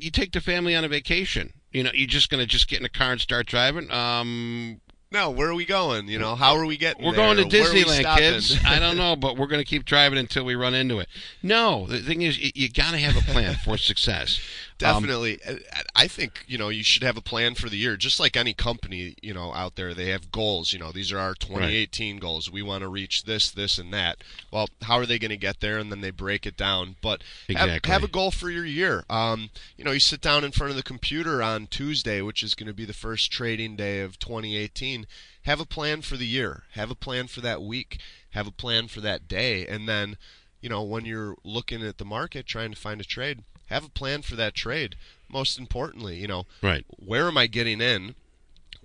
you 0.00 0.10
take 0.10 0.32
the 0.32 0.40
family 0.40 0.74
on 0.76 0.84
a 0.84 0.88
vacation. 0.88 1.52
You 1.72 1.84
know, 1.84 1.90
you're 1.94 2.06
just 2.08 2.30
going 2.30 2.40
to 2.40 2.46
just 2.46 2.68
get 2.68 2.80
in 2.80 2.84
a 2.84 2.90
car 2.90 3.12
and 3.12 3.20
start 3.20 3.46
driving. 3.46 3.90
Um, 3.90 4.80
No, 5.12 5.30
where 5.30 5.48
are 5.48 5.54
we 5.54 5.64
going? 5.64 6.08
You 6.08 6.18
know, 6.18 6.34
how 6.34 6.56
are 6.56 6.66
we 6.66 6.76
getting 6.76 7.04
we're 7.04 7.12
there? 7.12 7.24
going 7.34 7.48
to 7.48 7.58
Where 7.58 7.68
are 7.70 7.74
we 7.74 7.82
Disneyland, 7.82 8.16
kids. 8.16 8.58
I 8.64 8.78
don't 8.78 8.96
know, 8.96 9.16
but 9.16 9.36
we're 9.36 9.46
going 9.48 9.60
to 9.60 9.68
keep 9.68 9.84
driving 9.84 10.18
until 10.18 10.44
we 10.44 10.54
run 10.54 10.74
into 10.74 10.98
it. 10.98 11.08
No, 11.42 11.86
the 11.86 11.98
thing 11.98 12.22
is, 12.22 12.38
you, 12.38 12.50
you 12.54 12.68
got 12.70 12.92
to 12.92 12.98
have 12.98 13.16
a 13.16 13.32
plan 13.32 13.56
for 13.64 13.76
success. 13.76 14.40
Um, 14.82 15.02
Definitely. 15.02 15.38
I- 15.46 15.58
I 15.94 16.08
think, 16.08 16.44
you 16.46 16.56
know, 16.56 16.70
you 16.70 16.82
should 16.82 17.02
have 17.02 17.16
a 17.18 17.22
plan 17.22 17.54
for 17.54 17.68
the 17.68 17.76
year. 17.76 17.96
Just 17.96 18.18
like 18.18 18.36
any 18.36 18.54
company, 18.54 19.14
you 19.22 19.34
know, 19.34 19.52
out 19.52 19.76
there, 19.76 19.92
they 19.92 20.06
have 20.06 20.30
goals. 20.32 20.72
You 20.72 20.78
know, 20.78 20.92
these 20.92 21.12
are 21.12 21.18
our 21.18 21.34
2018 21.34 22.18
goals. 22.18 22.50
We 22.50 22.62
want 22.62 22.82
to 22.82 22.88
reach 22.88 23.24
this, 23.24 23.50
this, 23.50 23.76
and 23.76 23.92
that. 23.92 24.18
Well, 24.50 24.68
how 24.82 24.96
are 24.96 25.04
they 25.04 25.18
going 25.18 25.30
to 25.30 25.36
get 25.36 25.60
there? 25.60 25.78
And 25.78 25.90
then 25.92 26.00
they 26.00 26.10
break 26.10 26.46
it 26.46 26.56
down. 26.56 26.96
But 27.02 27.22
have, 27.58 27.68
have 27.92 28.02
a 28.04 28.08
goal 28.12 28.30
for 28.30 28.48
your 28.50 28.64
year. 28.64 29.04
Um, 29.10 29.50
you 29.76 29.84
know, 29.84 29.90
you 29.90 30.00
sit 30.00 30.20
down 30.22 30.44
in 30.44 30.52
front 30.52 30.70
of 30.70 30.76
the 30.76 30.82
computer 30.82 31.42
on 31.42 31.66
Tuesday, 31.66 32.22
which 32.22 32.42
is 32.42 32.54
going 32.54 32.68
to 32.68 32.72
be 32.74 32.86
the 32.86 32.94
first 32.94 33.30
trading 33.30 33.76
day 33.76 34.00
of 34.00 34.18
2018. 34.18 35.06
Have 35.42 35.60
a 35.60 35.66
plan 35.66 36.00
for 36.02 36.16
the 36.16 36.26
year. 36.26 36.62
Have 36.72 36.90
a 36.90 36.94
plan 36.94 37.26
for 37.26 37.40
that 37.42 37.62
week. 37.62 37.98
Have 38.30 38.46
a 38.46 38.52
plan 38.52 38.88
for 38.88 39.00
that 39.02 39.28
day. 39.28 39.66
And 39.66 39.88
then, 39.88 40.16
you 40.62 40.68
know, 40.70 40.82
when 40.82 41.04
you're 41.04 41.36
looking 41.44 41.82
at 41.82 41.98
the 41.98 42.04
market 42.04 42.46
trying 42.46 42.70
to 42.70 42.78
find 42.80 43.00
a 43.00 43.04
trade, 43.04 43.42
have 43.70 43.84
a 43.84 43.88
plan 43.88 44.20
for 44.22 44.36
that 44.36 44.54
trade. 44.54 44.96
Most 45.28 45.58
importantly, 45.58 46.16
you 46.18 46.26
know, 46.26 46.46
Right. 46.62 46.84
where 46.90 47.26
am 47.28 47.38
I 47.38 47.46
getting 47.46 47.80
in? 47.80 48.14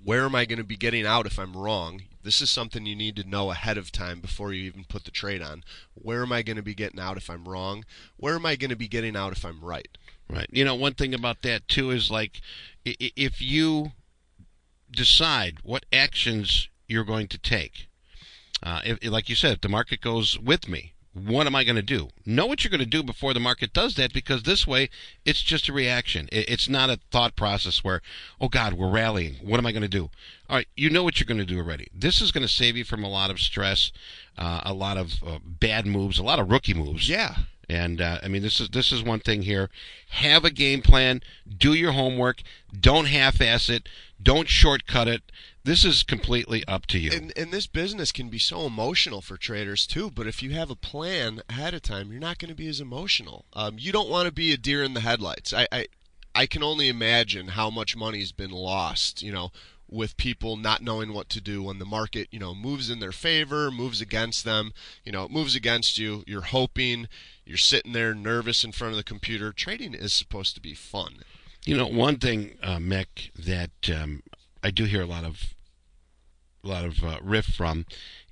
Where 0.04 0.24
am 0.26 0.36
I 0.36 0.46
going 0.46 0.60
to 0.60 0.64
be 0.64 0.78
getting 0.78 1.06
out 1.06 1.26
if 1.26 1.40
I'm 1.40 1.58
wrong? 1.58 2.04
This 2.22 2.40
is 2.42 2.50
something 2.52 2.86
you 2.86 2.96
need 2.96 3.16
to 3.18 3.28
know 3.28 3.50
ahead 3.52 3.78
of 3.78 3.92
time 3.92 4.20
before 4.20 4.54
you 4.54 4.64
even 4.64 4.84
put 4.84 5.04
the 5.04 5.12
trade 5.12 5.42
on. 5.42 5.64
Where 5.96 6.22
am 6.22 6.32
I 6.32 6.44
going 6.44 6.58
to 6.58 6.64
be 6.64 6.76
getting 6.76 7.00
out 7.00 7.18
if 7.18 7.30
I'm 7.30 7.46
wrong? 7.46 7.84
Where 8.18 8.36
am 8.36 8.46
I 8.46 8.56
going 8.56 8.70
to 8.70 8.76
be 8.76 8.88
getting 8.88 9.16
out 9.16 9.32
if 9.34 9.44
I'm 9.44 9.62
right? 9.64 9.98
Right. 10.30 10.48
You 10.52 10.64
know, 10.66 10.76
one 10.76 10.94
thing 10.94 11.14
about 11.14 11.42
that 11.42 11.68
too 11.68 11.90
is 11.92 12.10
like, 12.12 12.42
if 12.84 13.42
you 13.42 13.94
decide 14.92 15.58
what 15.64 15.86
actions 15.92 16.70
you're 16.88 17.04
going 17.04 17.28
to 17.28 17.38
take, 17.38 17.88
uh, 18.64 18.82
if, 18.84 19.04
like 19.04 19.30
you 19.30 19.36
said, 19.36 19.54
if 19.54 19.62
the 19.62 19.70
market 19.70 20.02
goes 20.02 20.38
with 20.40 20.68
me, 20.68 20.94
what 21.16 21.48
am 21.48 21.56
I 21.56 21.64
going 21.64 21.78
to 21.78 21.82
do? 21.82 22.10
Know 22.26 22.46
what 22.46 22.64
you're 22.64 22.70
going 22.70 22.80
to 22.80 22.86
do 22.86 23.02
before 23.02 23.34
the 23.34 23.40
market 23.40 23.72
does 23.74 23.96
that, 23.96 24.14
because 24.14 24.44
this 24.44 24.68
way, 24.68 24.90
it's 25.24 25.42
just 25.42 25.70
a 25.70 25.74
reaction. 25.74 26.28
It's 26.32 26.68
not 26.68 26.90
a 26.90 27.00
thought 27.10 27.36
process 27.38 27.84
where, 27.84 28.02
oh 28.40 28.50
God, 28.50 28.74
we're 28.74 28.92
rallying. 28.92 29.36
What 29.42 29.58
am 29.58 29.66
I 29.66 29.72
going 29.72 29.82
to 29.82 29.88
do? 29.88 30.10
All 30.50 30.58
right, 30.58 30.68
you 30.76 30.90
know 30.90 31.04
what 31.04 31.20
you're 31.20 31.26
going 31.26 31.40
to 31.40 31.46
do 31.46 31.58
already. 31.58 31.88
This 31.94 32.22
is 32.22 32.32
going 32.32 32.46
to 32.46 32.54
save 32.54 32.76
you 32.76 32.84
from 32.84 33.04
a 33.04 33.10
lot 33.10 33.32
of 33.32 33.40
stress, 33.40 33.94
uh, 34.38 34.62
a 34.66 34.74
lot 34.74 34.98
of 34.98 35.24
uh, 35.26 35.40
bad 35.44 35.86
moves, 35.86 36.20
a 36.20 36.24
lot 36.24 36.40
of 36.40 36.52
rookie 36.52 36.74
moves. 36.74 37.10
Yeah. 37.10 37.36
And 37.68 38.00
uh, 38.00 38.20
I 38.22 38.28
mean, 38.28 38.44
this 38.44 38.60
is 38.60 38.70
this 38.70 38.92
is 38.92 39.02
one 39.02 39.20
thing 39.20 39.42
here. 39.42 39.72
Have 40.10 40.46
a 40.46 40.52
game 40.52 40.84
plan. 40.84 41.22
Do 41.58 41.74
your 41.74 41.94
homework. 41.94 42.44
Don't 42.80 43.08
half-ass 43.08 43.70
it. 43.70 43.90
Don't 44.22 44.50
shortcut 44.50 45.08
it. 45.08 45.32
This 45.64 45.84
is 45.84 46.04
completely 46.04 46.64
up 46.68 46.86
to 46.88 47.00
you. 47.00 47.12
And, 47.12 47.34
and 47.36 47.52
this 47.52 47.68
business 47.68 48.12
can 48.12 48.30
be 48.30 48.38
so 48.38 48.66
emotional 48.66 49.22
for 49.22 49.36
traders 49.36 49.86
too. 49.88 50.12
But 50.12 50.28
if 50.28 50.42
you 50.42 50.52
have 50.52 50.70
a 50.70 50.76
plan 50.76 51.42
ahead 51.50 51.74
of 51.74 51.82
time, 51.82 52.12
you're 52.12 52.22
not 52.22 52.38
going 52.38 52.50
to 52.50 52.56
be 52.56 52.68
as 52.68 52.80
emotional. 52.80 53.46
Um, 53.54 53.76
you 53.78 53.92
don't 53.92 54.10
want 54.10 54.28
to 54.28 54.32
be 54.32 54.54
a 54.54 54.58
deer 54.58 54.84
in 54.84 54.94
the 54.94 55.02
headlights. 55.02 55.54
I, 55.54 55.68
I 55.72 55.88
I 56.38 56.46
can 56.46 56.64
only 56.64 56.90
imagine 56.90 57.50
how 57.50 57.70
much 57.70 57.96
money's 57.96 58.32
been 58.32 58.52
lost. 58.52 59.22
You 59.22 59.32
know, 59.32 59.52
with 59.90 60.18
people 60.18 60.58
not 60.58 60.82
knowing 60.82 61.14
what 61.14 61.30
to 61.30 61.42
do 61.42 61.64
when 61.64 61.80
the 61.80 61.86
market 61.86 62.28
you 62.32 62.40
know 62.40 62.54
moves 62.54 62.90
in 62.90 63.00
their 63.00 63.12
favor, 63.12 63.72
moves 63.72 64.02
against 64.02 64.46
them. 64.46 64.72
You 65.04 65.12
know, 65.12 65.24
it 65.24 65.32
moves 65.32 65.56
against 65.56 65.98
you. 65.98 66.24
You're 66.28 66.42
hoping. 66.42 67.08
You're 67.46 67.58
sitting 67.58 67.94
there 67.94 68.16
nervous 68.16 68.64
in 68.64 68.72
front 68.72 68.94
of 68.94 68.98
the 68.98 69.04
computer. 69.04 69.52
Trading 69.52 69.94
is 69.94 70.14
supposed 70.14 70.56
to 70.56 70.62
be 70.62 70.74
fun. 70.74 71.20
You 71.66 71.78
know, 71.78 71.88
one 71.88 72.18
thing, 72.18 72.58
uh, 72.62 72.78
Mick, 72.78 73.32
that 73.36 73.72
um, 73.90 74.22
I 74.64 74.72
do 74.72 74.86
hear 74.86 75.02
a 75.02 75.08
lot 75.08 75.24
of 75.24 75.56
a 76.64 76.68
lot 76.68 76.86
of 76.86 77.04
uh, 77.04 77.18
riff 77.22 77.46
from 77.46 77.86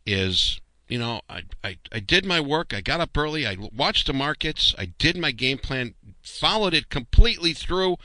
is 0.05 0.59
you 0.87 0.99
know, 0.99 1.21
I, 1.29 1.43
I, 1.63 1.77
I 1.91 1.99
did 1.99 2.25
my 2.25 2.39
work. 2.39 2.73
I 2.73 2.81
got 2.81 2.99
up 2.99 3.17
early. 3.17 3.47
I 3.47 3.57
watched 3.75 4.07
the 4.07 4.13
markets. 4.13 4.75
I 4.77 4.85
did 4.85 5.17
my 5.17 5.31
game 5.31 5.57
plan, 5.57 5.95
followed 6.21 6.73
it 6.73 6.89
completely 6.89 7.53
through, 7.53 7.97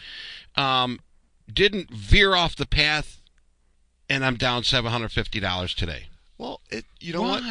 um, 0.56 1.00
didn't 1.52 1.90
veer 1.90 2.34
off 2.34 2.56
the 2.56 2.66
path, 2.66 3.20
and 4.08 4.24
I'm 4.24 4.36
down 4.36 4.62
$750 4.62 5.74
today. 5.74 6.06
Well, 6.38 6.60
it, 6.70 6.84
you 7.00 7.12
know 7.12 7.22
Why? 7.22 7.30
what? 7.30 7.42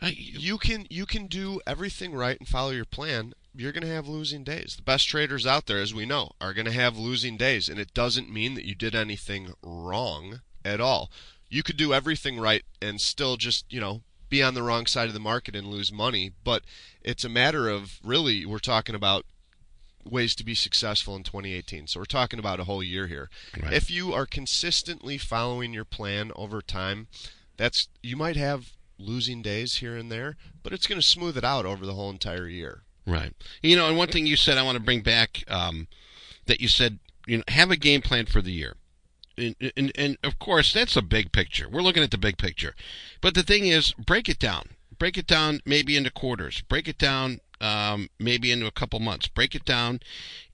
I, 0.00 0.08
You 0.08 0.58
can 0.58 0.86
you 0.88 1.06
can 1.06 1.26
do 1.26 1.60
everything 1.66 2.14
right 2.14 2.38
and 2.38 2.48
follow 2.48 2.70
your 2.70 2.84
plan. 2.84 3.34
You're 3.56 3.72
going 3.72 3.86
to 3.86 3.94
have 3.94 4.06
losing 4.06 4.44
days. 4.44 4.74
The 4.76 4.82
best 4.82 5.08
traders 5.08 5.46
out 5.46 5.66
there, 5.66 5.80
as 5.80 5.94
we 5.94 6.04
know, 6.04 6.32
are 6.40 6.52
going 6.52 6.66
to 6.66 6.72
have 6.72 6.98
losing 6.98 7.36
days, 7.36 7.68
and 7.68 7.78
it 7.78 7.94
doesn't 7.94 8.32
mean 8.32 8.54
that 8.54 8.66
you 8.66 8.74
did 8.74 8.94
anything 8.94 9.54
wrong 9.62 10.40
at 10.64 10.80
all. 10.80 11.10
You 11.48 11.62
could 11.62 11.76
do 11.76 11.94
everything 11.94 12.38
right 12.38 12.64
and 12.82 13.00
still 13.00 13.36
just, 13.36 13.64
you 13.72 13.80
know, 13.80 14.02
be 14.28 14.42
on 14.42 14.54
the 14.54 14.62
wrong 14.62 14.86
side 14.86 15.08
of 15.08 15.14
the 15.14 15.20
market 15.20 15.54
and 15.54 15.68
lose 15.68 15.92
money, 15.92 16.32
but 16.44 16.64
it's 17.02 17.24
a 17.24 17.28
matter 17.28 17.68
of 17.68 17.98
really 18.02 18.44
we're 18.44 18.58
talking 18.58 18.94
about 18.94 19.24
ways 20.04 20.34
to 20.36 20.44
be 20.44 20.54
successful 20.54 21.16
in 21.16 21.22
2018. 21.22 21.86
So 21.86 22.00
we're 22.00 22.04
talking 22.04 22.38
about 22.38 22.60
a 22.60 22.64
whole 22.64 22.82
year 22.82 23.06
here. 23.06 23.30
Right. 23.60 23.72
If 23.72 23.90
you 23.90 24.12
are 24.12 24.26
consistently 24.26 25.18
following 25.18 25.72
your 25.72 25.84
plan 25.84 26.32
over 26.36 26.60
time, 26.60 27.08
that's 27.56 27.88
you 28.02 28.16
might 28.16 28.36
have 28.36 28.72
losing 28.98 29.42
days 29.42 29.76
here 29.76 29.96
and 29.96 30.10
there, 30.10 30.36
but 30.62 30.72
it's 30.72 30.86
going 30.86 31.00
to 31.00 31.06
smooth 31.06 31.36
it 31.36 31.44
out 31.44 31.66
over 31.66 31.84
the 31.84 31.94
whole 31.94 32.10
entire 32.10 32.48
year. 32.48 32.82
Right. 33.06 33.32
You 33.62 33.76
know, 33.76 33.88
and 33.88 33.96
one 33.96 34.08
thing 34.08 34.26
you 34.26 34.36
said 34.36 34.58
I 34.58 34.62
want 34.62 34.76
to 34.76 34.82
bring 34.82 35.02
back 35.02 35.44
um, 35.48 35.86
that 36.46 36.60
you 36.60 36.68
said, 36.68 36.98
you 37.26 37.38
know, 37.38 37.44
have 37.48 37.70
a 37.70 37.76
game 37.76 38.02
plan 38.02 38.26
for 38.26 38.42
the 38.42 38.52
year. 38.52 38.74
And, 39.38 39.54
and, 39.76 39.92
and 39.94 40.18
of 40.24 40.38
course, 40.38 40.72
that's 40.72 40.96
a 40.96 41.02
big 41.02 41.30
picture. 41.30 41.68
We're 41.68 41.82
looking 41.82 42.02
at 42.02 42.10
the 42.10 42.18
big 42.18 42.38
picture. 42.38 42.74
But 43.20 43.34
the 43.34 43.42
thing 43.42 43.66
is, 43.66 43.92
break 43.92 44.28
it 44.28 44.38
down. 44.38 44.70
Break 44.98 45.18
it 45.18 45.26
down 45.26 45.60
maybe 45.66 45.96
into 45.96 46.10
quarters. 46.10 46.62
Break 46.62 46.88
it 46.88 46.98
down 46.98 47.40
um, 47.60 48.08
maybe 48.18 48.52
into 48.52 48.66
a 48.66 48.72
couple 48.72 49.00
months. 49.00 49.28
Break 49.28 49.54
it 49.54 49.64
down 49.64 50.00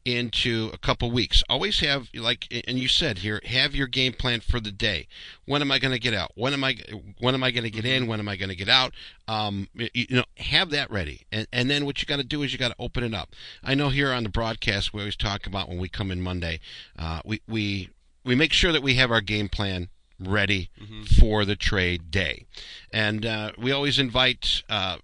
into 0.05 0.71
a 0.73 0.79
couple 0.79 1.11
weeks. 1.11 1.43
Always 1.49 1.81
have 1.81 2.09
like, 2.15 2.47
and 2.67 2.79
you 2.79 2.89
said 2.89 3.19
here, 3.19 3.41
have 3.45 3.75
your 3.75 3.87
game 3.87 4.13
plan 4.13 4.41
for 4.41 4.61
the 4.61 4.73
day. 4.73 5.07
When 5.45 5.63
am 5.63 5.71
I 5.71 5.79
going 5.79 5.93
to 5.93 5.99
get 5.99 6.15
out? 6.15 6.33
When 6.35 6.53
am 6.53 6.65
I? 6.65 6.77
When 7.19 7.35
am 7.35 7.43
I 7.43 7.51
going 7.51 7.65
to 7.65 7.71
get 7.71 7.85
in? 7.85 8.07
When 8.07 8.19
am 8.19 8.29
I 8.29 8.37
going 8.37 8.49
to 8.49 8.57
get 8.57 8.69
out? 8.69 8.93
Um, 9.29 9.69
you 9.75 9.89
you 9.93 10.17
know, 10.17 10.25
have 10.39 10.71
that 10.71 10.91
ready, 10.91 11.27
and 11.31 11.47
and 11.53 11.71
then 11.71 11.85
what 11.85 12.01
you 12.01 12.07
got 12.07 12.17
to 12.17 12.25
do 12.25 12.43
is 12.43 12.53
you 12.53 12.59
got 12.59 12.71
to 12.71 12.77
open 12.79 13.05
it 13.05 13.15
up. 13.15 13.31
I 13.63 13.75
know 13.75 13.89
here 13.89 14.13
on 14.13 14.23
the 14.25 14.29
broadcast 14.29 14.93
we 14.93 15.01
always 15.01 15.17
talk 15.17 15.47
about 15.47 15.69
when 15.69 15.79
we 15.79 15.89
come 15.89 16.11
in 16.11 16.21
Monday, 16.21 16.61
uh, 16.99 17.21
we 17.25 17.41
we 17.47 17.91
we 18.25 18.35
make 18.35 18.53
sure 18.53 18.73
that 18.73 18.83
we 18.83 18.95
have 18.95 19.11
our 19.11 19.21
game 19.21 19.49
plan 19.49 19.89
ready 20.19 20.71
for 21.19 21.45
the 21.45 21.57
trade 21.57 22.11
day, 22.11 22.47
and 22.93 23.25
uh, 23.25 23.53
we 23.59 23.71
always 23.73 23.99
invite. 23.99 24.63
Uh, 24.69 24.99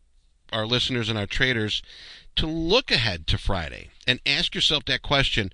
our 0.53 0.67
listeners 0.67 1.09
and 1.09 1.19
our 1.19 1.27
traders 1.27 1.83
to 2.37 2.47
look 2.47 2.91
ahead 2.91 3.27
to 3.27 3.39
Friday 3.39 3.89
and 4.07 4.21
ask 4.25 4.55
yourself 4.55 4.85
that 4.87 5.03
question 5.03 5.53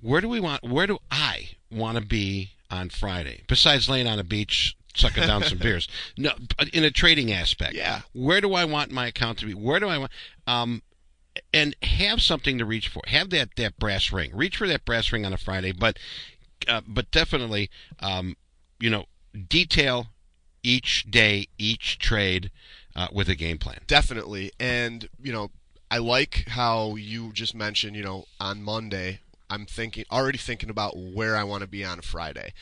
where 0.00 0.20
do 0.20 0.28
we 0.28 0.40
want 0.40 0.62
where 0.62 0.86
do 0.86 0.98
I 1.10 1.50
want 1.70 1.98
to 1.98 2.04
be 2.04 2.50
on 2.70 2.90
Friday? 2.90 3.42
Besides 3.48 3.88
laying 3.88 4.06
on 4.06 4.18
a 4.18 4.24
beach 4.24 4.76
sucking 4.94 5.26
down 5.26 5.42
some 5.42 5.58
beers. 5.66 5.88
No 6.16 6.32
in 6.72 6.84
a 6.84 6.90
trading 6.90 7.32
aspect. 7.32 7.74
Yeah. 7.74 8.02
where 8.12 8.40
do 8.40 8.54
I 8.54 8.64
want 8.64 8.90
my 8.90 9.06
account 9.06 9.38
to 9.38 9.46
be? 9.46 9.54
Where 9.54 9.80
do 9.80 9.88
I 9.88 9.98
want 9.98 10.12
um 10.46 10.82
and 11.52 11.74
have 11.82 12.22
something 12.22 12.56
to 12.58 12.64
reach 12.64 12.88
for. 12.88 13.02
Have 13.08 13.30
that 13.30 13.56
that 13.56 13.78
brass 13.78 14.12
ring. 14.12 14.30
Reach 14.34 14.56
for 14.56 14.66
that 14.66 14.84
brass 14.84 15.12
ring 15.12 15.24
on 15.24 15.32
a 15.32 15.38
Friday 15.38 15.72
but 15.72 15.98
uh, 16.68 16.82
but 16.86 17.10
definitely 17.10 17.70
um 18.00 18.36
you 18.78 18.90
know 18.90 19.06
detail 19.48 20.08
each 20.62 21.10
day 21.10 21.48
each 21.58 21.98
trade 21.98 22.50
uh, 22.96 23.08
with 23.12 23.28
a 23.28 23.36
game 23.36 23.58
plan 23.58 23.78
Definitely. 23.86 24.50
And, 24.58 25.08
you 25.22 25.32
know, 25.32 25.50
I 25.90 25.98
like 25.98 26.44
how 26.48 26.96
you 26.96 27.32
just 27.32 27.54
mentioned, 27.54 27.94
you 27.96 28.02
know, 28.02 28.24
on 28.40 28.62
Monday, 28.62 29.20
I'm 29.48 29.66
thinking 29.66 30.04
already 30.10 30.38
thinking 30.38 30.70
about 30.70 30.96
where 30.96 31.36
I 31.36 31.44
want 31.44 31.60
to 31.60 31.68
be 31.68 31.84
on 31.84 32.00
Friday. 32.00 32.52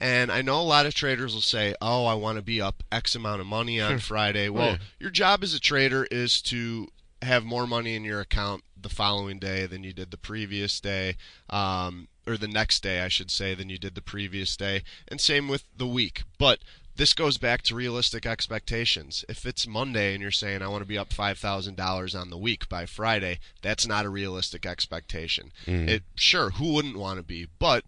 And 0.00 0.32
I 0.32 0.42
know 0.42 0.60
a 0.60 0.62
lot 0.62 0.86
of 0.86 0.94
traders 0.94 1.32
will 1.32 1.42
say, 1.42 1.76
"Oh, 1.80 2.06
I 2.06 2.14
want 2.14 2.34
to 2.34 2.42
be 2.42 2.60
up 2.60 2.82
X 2.90 3.14
amount 3.14 3.40
of 3.40 3.46
money 3.46 3.80
on 3.80 4.00
Friday." 4.00 4.48
Well, 4.48 4.70
yeah. 4.72 4.78
your 4.98 5.10
job 5.10 5.44
as 5.44 5.54
a 5.54 5.60
trader 5.60 6.08
is 6.10 6.42
to 6.42 6.88
have 7.22 7.44
more 7.44 7.68
money 7.68 7.94
in 7.94 8.02
your 8.02 8.20
account 8.20 8.64
the 8.76 8.88
following 8.88 9.38
day 9.38 9.64
than 9.64 9.84
you 9.84 9.92
did 9.92 10.10
the 10.10 10.16
previous 10.16 10.80
day, 10.80 11.16
um, 11.48 12.08
or 12.26 12.36
the 12.36 12.48
next 12.48 12.82
day, 12.82 13.00
I 13.00 13.06
should 13.06 13.30
say, 13.30 13.54
than 13.54 13.70
you 13.70 13.78
did 13.78 13.94
the 13.94 14.02
previous 14.02 14.56
day, 14.56 14.82
and 15.06 15.20
same 15.20 15.46
with 15.46 15.62
the 15.76 15.86
week. 15.86 16.24
But 16.36 16.58
this 16.96 17.12
goes 17.14 17.38
back 17.38 17.62
to 17.62 17.74
realistic 17.74 18.26
expectations. 18.26 19.24
If 19.28 19.46
it's 19.46 19.66
Monday 19.66 20.12
and 20.12 20.22
you're 20.22 20.30
saying 20.30 20.62
I 20.62 20.68
want 20.68 20.82
to 20.82 20.88
be 20.88 20.98
up 20.98 21.12
five 21.12 21.38
thousand 21.38 21.76
dollars 21.76 22.14
on 22.14 22.30
the 22.30 22.38
week 22.38 22.68
by 22.68 22.86
Friday, 22.86 23.38
that's 23.62 23.86
not 23.86 24.04
a 24.04 24.10
realistic 24.10 24.66
expectation. 24.66 25.52
Mm. 25.66 25.88
It 25.88 26.02
sure 26.14 26.50
who 26.50 26.72
wouldn't 26.72 26.98
want 26.98 27.18
to 27.18 27.22
be, 27.24 27.48
but 27.58 27.84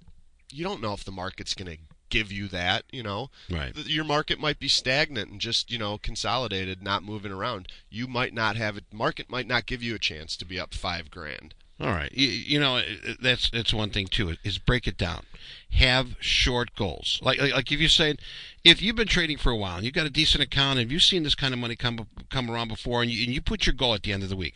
you 0.50 0.64
don't 0.64 0.80
know 0.82 0.92
if 0.94 1.04
the 1.04 1.12
market's 1.12 1.54
going 1.54 1.70
to 1.70 1.82
give 2.10 2.30
you 2.30 2.48
that. 2.48 2.84
You 2.92 3.02
know, 3.02 3.30
Right. 3.50 3.76
Your 3.76 4.04
market 4.04 4.38
might 4.38 4.58
be 4.58 4.68
stagnant 4.68 5.30
and 5.30 5.40
just 5.40 5.70
you 5.70 5.78
know 5.78 5.98
consolidated, 5.98 6.82
not 6.82 7.02
moving 7.02 7.32
around. 7.32 7.68
You 7.90 8.06
might 8.06 8.32
not 8.32 8.56
have 8.56 8.76
it. 8.76 8.84
Market 8.92 9.28
might 9.28 9.46
not 9.46 9.66
give 9.66 9.82
you 9.82 9.94
a 9.94 9.98
chance 9.98 10.36
to 10.36 10.44
be 10.44 10.58
up 10.58 10.74
five 10.74 11.10
grand. 11.10 11.54
All 11.80 11.90
right, 11.90 12.12
you, 12.12 12.28
you 12.28 12.60
know 12.60 12.80
that's 13.20 13.50
that's 13.50 13.74
one 13.74 13.90
thing 13.90 14.06
too. 14.06 14.36
Is 14.44 14.58
break 14.58 14.86
it 14.86 14.96
down. 14.96 15.24
Have 15.72 16.14
short 16.20 16.76
goals. 16.76 17.18
Like, 17.20 17.40
like 17.40 17.72
if 17.72 17.80
you 17.80 17.88
say, 17.88 18.14
if 18.62 18.80
you've 18.80 18.94
been 18.94 19.08
trading 19.08 19.38
for 19.38 19.50
a 19.50 19.56
while 19.56 19.76
and 19.76 19.84
you've 19.84 19.94
got 19.94 20.06
a 20.06 20.10
decent 20.10 20.44
account 20.44 20.78
and 20.78 20.92
you've 20.92 21.02
seen 21.02 21.24
this 21.24 21.34
kind 21.34 21.52
of 21.52 21.58
money 21.58 21.74
come 21.74 22.06
come 22.30 22.48
around 22.48 22.68
before, 22.68 23.02
and 23.02 23.10
you, 23.10 23.24
and 23.24 23.34
you 23.34 23.42
put 23.42 23.66
your 23.66 23.74
goal 23.74 23.92
at 23.92 24.04
the 24.04 24.12
end 24.12 24.22
of 24.22 24.28
the 24.28 24.36
week, 24.36 24.54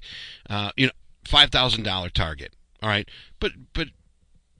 uh, 0.48 0.70
you 0.76 0.86
know, 0.86 0.92
five 1.26 1.50
thousand 1.50 1.82
dollar 1.82 2.08
target. 2.08 2.54
All 2.84 2.88
right, 2.88 3.08
but 3.40 3.50
but 3.72 3.88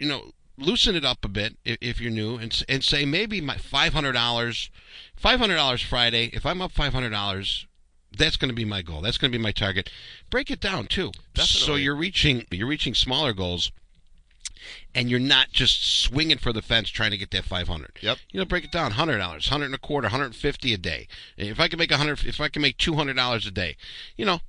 you 0.01 0.09
know, 0.09 0.33
loosen 0.57 0.97
it 0.97 1.05
up 1.05 1.25
a 1.25 1.29
bit 1.29 1.57
if, 1.65 1.79
if 1.81 2.01
you're 2.01 2.11
new, 2.11 2.39
and 2.39 2.65
and 2.69 2.83
say 2.83 3.05
maybe 3.05 3.41
my 3.41 3.57
five 3.57 3.93
hundred 3.93 4.15
dollars, 4.15 4.69
five 5.15 5.39
hundred 5.39 5.57
dollars 5.57 5.81
Friday. 5.81 6.31
If 6.33 6.45
I'm 6.45 6.61
up 6.61 6.73
five 6.73 6.93
hundred 6.93 7.11
dollars, 7.11 7.68
that's 8.17 8.37
going 8.37 8.49
to 8.49 8.55
be 8.55 8.65
my 8.65 8.83
goal. 8.83 9.01
That's 9.01 9.19
going 9.19 9.31
to 9.31 9.39
be 9.39 9.43
my 9.43 9.53
target. 9.53 9.91
Break 10.31 10.51
it 10.51 10.61
down 10.61 10.87
too, 10.87 11.13
so 11.37 11.75
you're 11.75 11.95
reaching 11.95 12.47
you're 12.51 12.67
reaching 12.69 12.95
smaller 12.95 13.33
goals, 13.33 13.71
and 14.95 15.11
you're 15.11 15.21
not 15.21 15.51
just 15.53 16.03
swinging 16.03 16.39
for 16.39 16.53
the 16.53 16.63
fence 16.63 16.91
trying 16.91 17.11
to 17.11 17.17
get 17.17 17.31
that 17.33 17.45
five 17.45 17.69
hundred. 17.69 17.93
Yep. 18.01 18.19
You 18.31 18.41
know, 18.41 18.47
break 18.47 18.65
it 18.65 18.73
down. 18.73 18.93
Hundred 18.93 19.19
dollars, 19.19 19.49
hundred 19.49 19.67
and 19.67 19.75
a 19.75 19.79
quarter, 19.79 20.09
hundred 20.09 20.27
and 20.27 20.37
fifty 20.37 20.73
a 20.73 20.79
day. 20.79 21.09
If 21.37 21.61
I 21.61 21.69
can 21.69 21.79
make 21.79 21.91
a 21.91 21.97
hundred, 21.97 22.25
if 22.25 22.41
I 22.41 22.49
can 22.49 22.63
make 22.63 22.79
two 22.79 22.95
hundred 22.95 23.17
dollars 23.17 23.47
a 23.47 23.51
day, 23.51 23.77
you 24.17 24.25
know, 24.25 24.41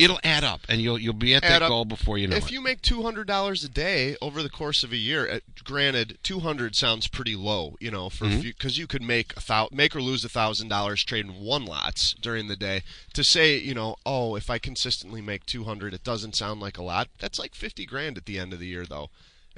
it'll 0.00 0.18
add 0.24 0.42
up, 0.44 0.60
and 0.68 0.80
you'll 0.80 0.98
you'll 0.98 1.12
be 1.12 1.34
at 1.34 1.44
Add 1.44 1.50
that 1.50 1.62
up. 1.62 1.68
goal 1.68 1.84
before 1.84 2.18
you 2.18 2.26
know 2.26 2.36
if 2.36 2.42
it. 2.44 2.46
If 2.46 2.52
you 2.52 2.60
make 2.60 2.82
two 2.82 3.02
hundred 3.02 3.26
dollars 3.26 3.62
a 3.64 3.68
day 3.68 4.16
over 4.20 4.42
the 4.42 4.48
course 4.50 4.82
of 4.82 4.92
a 4.92 4.96
year, 4.96 5.30
uh, 5.30 5.38
granted, 5.62 6.18
two 6.22 6.40
hundred 6.40 6.74
sounds 6.74 7.06
pretty 7.06 7.36
low, 7.36 7.76
you 7.80 7.90
know, 7.90 8.08
for 8.08 8.24
Mm-hmm. 8.24 8.40
because 8.40 8.78
you 8.78 8.86
could 8.86 9.02
make 9.02 9.36
a 9.36 9.40
thou- 9.46 9.68
make 9.72 9.94
or 9.94 10.00
lose 10.02 10.24
a 10.24 10.28
thousand 10.28 10.68
dollars 10.68 11.04
trading 11.04 11.40
one 11.44 11.64
lots 11.64 12.14
during 12.14 12.48
the 12.48 12.56
day. 12.56 12.82
To 13.14 13.22
say, 13.22 13.56
you 13.58 13.74
know, 13.74 13.96
oh, 14.06 14.34
if 14.36 14.48
I 14.50 14.58
consistently 14.58 15.20
make 15.20 15.44
two 15.46 15.64
hundred, 15.64 15.94
it 15.94 16.04
doesn't 16.04 16.34
sound 16.36 16.60
like 16.60 16.78
a 16.78 16.82
lot. 16.82 17.08
That's 17.18 17.38
like 17.38 17.54
fifty 17.54 17.84
grand 17.86 18.16
at 18.16 18.26
the 18.26 18.38
end 18.38 18.52
of 18.52 18.58
the 18.58 18.66
year, 18.66 18.86
though. 18.86 19.10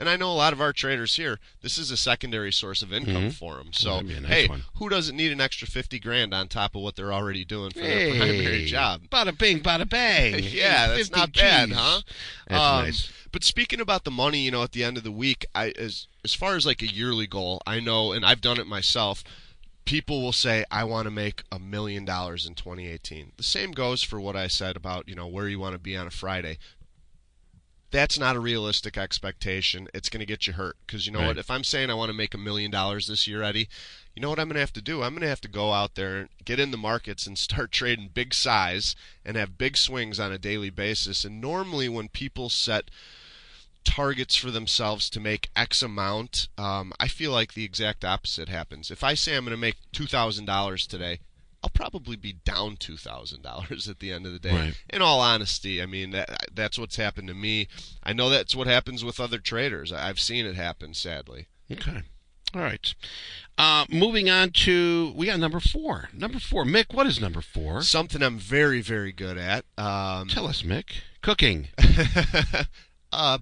And 0.02 0.08
I 0.10 0.16
know 0.16 0.32
a 0.32 0.34
lot 0.34 0.52
of 0.52 0.60
our 0.60 0.72
traders 0.72 1.14
here. 1.14 1.38
This 1.62 1.78
is 1.78 1.92
a 1.92 1.96
secondary 1.96 2.50
source 2.50 2.82
of 2.82 2.92
income 2.92 3.30
for 3.30 3.54
them. 3.58 3.72
So, 3.72 3.90
Mm-hmm. 3.90 3.94
That'd 3.94 4.08
be 4.08 4.14
a 4.14 4.20
nice 4.20 4.30
hey, 4.32 4.48
one. 4.48 4.64
who 4.78 4.88
doesn't 4.88 5.16
need 5.16 5.30
an 5.30 5.40
extra 5.40 5.68
fifty 5.68 6.00
grand 6.00 6.34
on 6.34 6.48
top 6.48 6.74
of 6.74 6.82
what 6.82 6.96
they're 6.96 7.12
already 7.12 7.44
doing 7.44 7.70
for 7.70 7.78
Hey, 7.80 8.10
their 8.10 8.18
primary 8.20 8.64
job? 8.64 9.02
Bada 9.10 9.38
bing, 9.38 9.60
bada 9.60 9.88
bang. 9.88 10.42
Yeah, 10.42 10.88
that's 10.88 11.08
50 11.08 11.20
not 11.20 11.32
bad, 11.34 11.70
huh? 11.70 12.00
That's 12.48 12.60
Um, 12.60 12.84
nice. 12.84 13.12
But 13.30 13.44
speaking 13.44 13.80
about 13.80 14.02
the 14.04 14.10
money, 14.10 14.40
you 14.44 14.50
know, 14.50 14.64
at 14.64 14.72
the 14.72 14.82
end 14.82 14.96
of 14.98 15.04
the 15.04 15.12
week, 15.12 15.46
I 15.54 15.68
as 15.78 16.08
as 16.24 16.34
far 16.34 16.56
as 16.56 16.66
like 16.66 16.82
a 16.82 16.86
yearly 16.92 17.28
goal, 17.28 17.62
I 17.64 17.78
know, 17.78 18.10
and 18.12 18.26
I've 18.26 18.40
done 18.40 18.58
it 18.58 18.66
myself. 18.66 19.22
People 19.84 20.20
will 20.22 20.32
say, 20.32 20.64
"I 20.70 20.84
want 20.84 21.06
to 21.06 21.10
make 21.10 21.42
a 21.50 21.58
million 21.58 22.04
dollars 22.04 22.44
in 22.46 22.54
2018." 22.54 23.32
The 23.36 23.42
same 23.42 23.72
goes 23.72 24.02
for 24.02 24.20
what 24.20 24.36
I 24.36 24.48
said 24.48 24.76
about 24.76 25.08
you 25.08 25.14
know 25.14 25.26
where 25.26 25.48
you 25.48 25.58
want 25.58 25.74
to 25.74 25.78
be 25.78 25.96
on 25.96 26.06
a 26.06 26.10
Friday. 26.10 26.58
That's 27.92 28.18
not 28.18 28.34
a 28.36 28.40
realistic 28.40 28.98
expectation. 28.98 29.86
It's 29.94 30.08
going 30.08 30.20
to 30.20 30.26
get 30.26 30.46
you 30.46 30.54
hurt 30.54 30.76
because 30.86 31.06
you 31.06 31.12
know 31.12 31.20
Right. 31.20 31.26
what? 31.28 31.38
If 31.38 31.50
I'm 31.50 31.62
saying 31.62 31.90
I 31.90 31.94
want 31.94 32.08
to 32.08 32.16
make 32.16 32.34
a 32.34 32.38
million 32.38 32.70
dollars 32.70 33.06
this 33.06 33.26
year, 33.28 33.42
Eddie, 33.42 33.68
you 34.16 34.22
know 34.22 34.30
what 34.30 34.38
I'm 34.40 34.48
going 34.48 34.54
to 34.54 34.60
have 34.60 34.72
to 34.72 34.82
do? 34.82 35.02
I'm 35.02 35.12
going 35.12 35.20
to 35.22 35.28
have 35.28 35.40
to 35.42 35.48
go 35.48 35.72
out 35.72 35.94
there 35.94 36.16
and 36.16 36.28
get 36.44 36.58
in 36.58 36.70
the 36.70 36.76
markets 36.76 37.26
and 37.26 37.38
start 37.38 37.70
trading 37.80 38.10
big 38.12 38.34
size 38.34 38.96
and 39.24 39.36
have 39.36 39.58
big 39.58 39.76
swings 39.76 40.18
on 40.18 40.32
a 40.32 40.38
daily 40.38 40.70
basis. 40.70 41.24
And 41.24 41.40
normally, 41.40 41.88
when 41.88 42.08
people 42.08 42.48
set 42.48 42.90
targets 43.84 44.36
for 44.36 44.50
themselves 44.50 45.10
to 45.10 45.20
make 45.20 45.50
X 45.56 45.82
amount, 45.82 46.48
um, 46.56 46.92
I 47.00 47.08
feel 47.08 47.32
like 47.32 47.54
the 47.54 47.64
exact 47.64 48.04
opposite 48.04 48.48
happens. 48.48 48.90
If 48.90 49.04
I 49.04 49.14
say 49.14 49.36
I'm 49.36 49.44
going 49.44 49.50
to 49.52 49.56
make 49.56 49.76
two 49.92 50.06
thousand 50.06 50.46
dollars 50.46 50.86
today, 50.86 51.20
I'll 51.64 51.70
probably 51.70 52.16
be 52.16 52.32
down 52.44 52.76
two 52.76 52.96
thousand 52.96 53.42
dollars 53.42 53.88
at 53.88 54.00
the 54.00 54.10
end 54.12 54.26
of 54.26 54.32
the 54.32 54.38
day. 54.38 54.50
Right. 54.52 54.82
In 54.90 55.00
all 55.02 55.20
honesty, 55.20 55.80
I 55.82 55.86
mean 55.86 56.10
that, 56.10 56.48
that's 56.52 56.78
what's 56.78 56.96
happened 56.96 57.28
to 57.28 57.34
me. 57.34 57.68
I 58.02 58.12
know 58.12 58.28
that's 58.30 58.56
what 58.56 58.66
happens 58.66 59.04
with 59.04 59.20
other 59.20 59.38
traders. 59.38 59.92
I've 59.92 60.18
seen 60.20 60.44
it 60.46 60.56
happen, 60.56 60.92
sadly. 60.94 61.46
Okay. 61.70 62.02
All 62.54 62.60
right. 62.60 62.94
Uh, 63.56 63.86
moving 63.88 64.28
on 64.28 64.50
to 64.50 65.12
we 65.16 65.26
got 65.26 65.38
number 65.38 65.60
four. 65.60 66.08
Number 66.12 66.38
four, 66.38 66.64
Mick. 66.64 66.92
What 66.92 67.06
is 67.06 67.20
number 67.20 67.40
four? 67.40 67.82
Something 67.82 68.22
I'm 68.22 68.38
very, 68.38 68.80
very 68.82 69.12
good 69.12 69.38
at. 69.38 69.64
Um, 69.78 70.28
Tell 70.28 70.46
us, 70.46 70.62
Mick. 70.62 70.90
Cooking. 71.22 71.68
uh, 73.12 73.38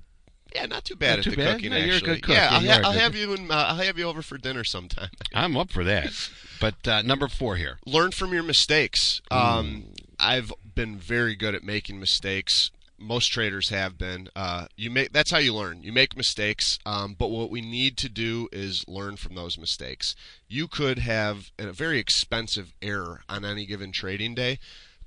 yeah, 0.54 0.66
not 0.66 0.84
too 0.84 0.96
bad 0.96 1.10
Not 1.10 1.18
at 1.18 1.24
too 1.24 1.30
the 1.30 1.36
bad? 1.36 1.54
cooking. 1.56 1.70
No, 1.70 1.76
you're 1.78 1.92
a 1.92 1.96
actually, 1.96 2.14
good 2.16 2.22
cook. 2.24 2.34
yeah, 2.34 2.60
Yeah, 2.60 2.74
I'll, 2.76 2.82
ha- 2.82 2.88
I'll 2.88 2.98
have 2.98 3.14
you. 3.16 3.32
In, 3.34 3.50
uh, 3.50 3.54
I'll 3.68 3.76
have 3.76 3.98
you 3.98 4.04
over 4.04 4.22
for 4.22 4.36
dinner 4.36 4.64
sometime. 4.64 5.10
I'm 5.34 5.56
up 5.56 5.70
for 5.70 5.84
that. 5.84 6.12
But 6.60 6.86
uh, 6.86 7.02
number 7.02 7.26
four 7.26 7.56
here. 7.56 7.78
Learn 7.86 8.12
from 8.12 8.32
your 8.32 8.42
mistakes. 8.42 9.22
Um, 9.30 9.86
I've 10.20 10.52
been 10.74 10.96
very 10.96 11.34
good 11.34 11.54
at 11.54 11.64
making 11.64 11.98
mistakes. 11.98 12.70
Most 12.98 13.28
traders 13.28 13.70
have 13.70 13.96
been. 13.96 14.28
Uh, 14.36 14.66
you 14.76 14.90
make 14.90 15.10
that's 15.12 15.30
how 15.30 15.38
you 15.38 15.54
learn. 15.54 15.82
You 15.82 15.90
make 15.90 16.14
mistakes, 16.14 16.78
um, 16.84 17.16
but 17.18 17.30
what 17.30 17.50
we 17.50 17.62
need 17.62 17.96
to 17.96 18.10
do 18.10 18.48
is 18.52 18.86
learn 18.86 19.16
from 19.16 19.34
those 19.34 19.56
mistakes. 19.56 20.14
You 20.48 20.68
could 20.68 20.98
have 20.98 21.50
a 21.58 21.72
very 21.72 21.98
expensive 21.98 22.74
error 22.82 23.22
on 23.26 23.46
any 23.46 23.64
given 23.64 23.90
trading 23.90 24.34
day, 24.34 24.58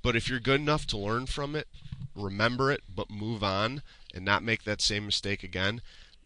but 0.02 0.16
if 0.16 0.28
you're 0.28 0.40
good 0.40 0.60
enough 0.60 0.88
to 0.88 0.98
learn 0.98 1.26
from 1.26 1.54
it, 1.54 1.68
remember 2.16 2.72
it, 2.72 2.82
but 2.92 3.10
move 3.10 3.44
on 3.44 3.82
and 4.12 4.24
not 4.24 4.42
make 4.42 4.64
that 4.64 4.82
same 4.82 5.06
mistake 5.06 5.44
again, 5.44 5.80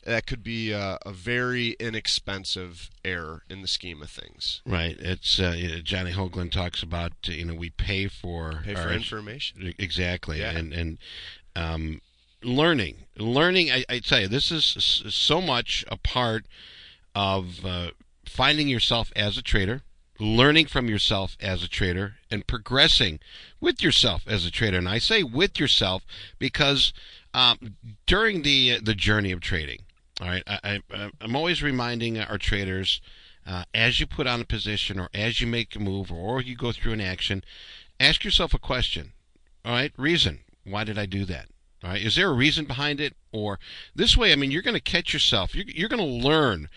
that 0.08 0.26
could 0.26 0.42
be 0.42 0.72
a, 0.72 0.98
a 1.04 1.12
very 1.12 1.76
inexpensive 1.78 2.90
error 3.04 3.42
in 3.50 3.60
the 3.60 3.68
scheme 3.68 4.02
of 4.02 4.10
things. 4.10 4.62
Right. 4.64 4.96
It's 4.98 5.38
uh, 5.38 5.54
you 5.56 5.68
know, 5.68 5.80
Johnny 5.80 6.12
Hoagland 6.12 6.50
talks 6.50 6.82
about 6.82 7.12
uh, 7.28 7.32
you 7.32 7.44
know 7.44 7.54
we 7.54 7.70
pay 7.70 8.08
for 8.08 8.62
Pay 8.64 8.74
for 8.74 8.90
information. 8.90 9.74
Exactly. 9.78 10.40
Yeah. 10.40 10.56
And 10.56 10.72
and 10.72 10.98
um, 11.54 12.00
learning, 12.42 13.04
learning. 13.18 13.70
I, 13.70 13.84
I 13.88 13.98
tell 13.98 14.20
you, 14.20 14.28
this 14.28 14.50
is 14.50 14.64
so 15.08 15.40
much 15.40 15.84
a 15.88 15.96
part 15.96 16.46
of 17.14 17.64
uh, 17.64 17.90
finding 18.24 18.68
yourself 18.68 19.12
as 19.14 19.36
a 19.36 19.42
trader, 19.42 19.82
learning 20.18 20.66
from 20.66 20.88
yourself 20.88 21.36
as 21.38 21.62
a 21.62 21.68
trader, 21.68 22.14
and 22.30 22.46
progressing 22.46 23.20
with 23.60 23.82
yourself 23.82 24.22
as 24.26 24.46
a 24.46 24.50
trader. 24.50 24.78
And 24.78 24.88
I 24.88 24.98
say 24.98 25.22
with 25.22 25.60
yourself 25.60 26.02
because 26.38 26.94
um, 27.34 27.76
during 28.06 28.40
the 28.40 28.80
the 28.80 28.94
journey 28.94 29.32
of 29.32 29.40
trading, 29.40 29.80
all 30.20 30.28
right, 30.28 30.42
I, 30.46 30.81
I, 30.90 31.11
I'm 31.20 31.37
always 31.37 31.62
reminding 31.62 32.18
our 32.18 32.38
traders. 32.38 33.00
Uh, 33.46 33.64
as 33.72 33.98
you 33.98 34.07
put 34.07 34.26
on 34.26 34.42
a 34.42 34.44
position 34.44 35.00
or 35.00 35.09
as 35.14 35.40
you 35.40 35.46
make 35.46 35.74
a 35.74 35.78
move 35.78 36.12
or 36.12 36.42
you 36.42 36.54
go 36.54 36.70
through 36.70 36.92
an 36.92 37.00
action, 37.00 37.42
ask 37.98 38.22
yourself 38.22 38.52
a 38.52 38.59
question. 38.59 39.12
All 39.64 39.72
right, 39.72 39.92
reason. 39.96 40.40
Why 40.64 40.85
did 40.85 40.98
I 40.98 41.07
do 41.07 41.24
that? 41.24 41.46
All 41.83 41.90
right, 41.90 42.02
is 42.02 42.16
there 42.16 42.28
a 42.28 42.35
reason 42.35 42.66
behind 42.66 43.00
it? 43.00 43.14
Or 43.33 43.59
this 43.94 44.16
way, 44.16 44.33
I 44.33 44.37
mean, 44.37 44.50
you're 44.50 44.62
going 44.62 44.74
to 44.74 44.81
catch 44.81 45.12
yourself. 45.12 45.54
You're, 45.54 45.66
you're 45.66 45.88
going 45.88 45.98
to 45.98 46.26
learn 46.28 46.68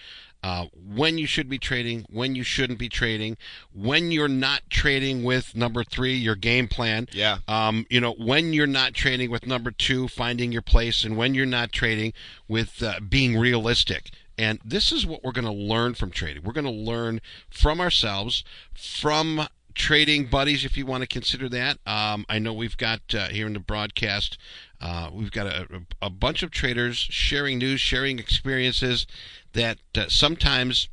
uh, 0.43 0.65
when 0.73 1.17
you 1.17 1.27
should 1.27 1.49
be 1.49 1.59
trading, 1.59 2.05
when 2.09 2.35
you 2.35 2.43
shouldn't 2.43 2.79
be 2.79 2.89
trading, 2.89 3.37
when 3.73 4.11
you're 4.11 4.27
not 4.27 4.61
trading 4.69 5.23
with 5.23 5.55
number 5.55 5.83
three, 5.83 6.15
your 6.15 6.35
game 6.35 6.67
plan. 6.67 7.07
Yeah. 7.11 7.39
Um, 7.47 7.85
you 7.89 7.99
know, 7.99 8.13
when 8.13 8.53
you're 8.53 8.67
not 8.67 8.93
trading 8.93 9.29
with 9.29 9.45
number 9.45 9.71
two, 9.71 10.07
finding 10.07 10.51
your 10.51 10.61
place, 10.61 11.03
and 11.03 11.15
when 11.15 11.35
you're 11.35 11.45
not 11.45 11.71
trading 11.71 12.13
with 12.47 12.81
uh, 12.81 12.99
being 13.07 13.37
realistic. 13.37 14.09
And 14.37 14.59
this 14.65 14.91
is 14.91 15.05
what 15.05 15.23
we're 15.23 15.33
going 15.33 15.45
to 15.45 15.51
learn 15.51 15.93
from 15.93 16.09
trading. 16.09 16.43
We're 16.43 16.53
going 16.53 16.65
to 16.65 16.71
learn 16.71 17.21
from 17.49 17.79
ourselves, 17.79 18.43
from 18.73 19.47
trading 19.73 20.25
buddies, 20.25 20.65
if 20.65 20.77
you 20.77 20.85
want 20.85 21.01
to 21.01 21.07
consider 21.07 21.49
that. 21.49 21.77
Um, 21.85 22.25
I 22.29 22.39
know 22.39 22.53
we've 22.53 22.77
got 22.77 23.01
uh, 23.13 23.27
here 23.27 23.47
in 23.47 23.53
the 23.53 23.59
broadcast, 23.59 24.37
uh, 24.79 25.09
we've 25.13 25.31
got 25.31 25.47
a, 25.47 25.67
a 26.01 26.09
bunch 26.09 26.43
of 26.43 26.51
traders 26.51 26.97
sharing 26.97 27.59
news, 27.59 27.79
sharing 27.79 28.19
experiences 28.19 29.05
that 29.53 29.77
uh, 29.95 30.05
sometimes 30.07 30.89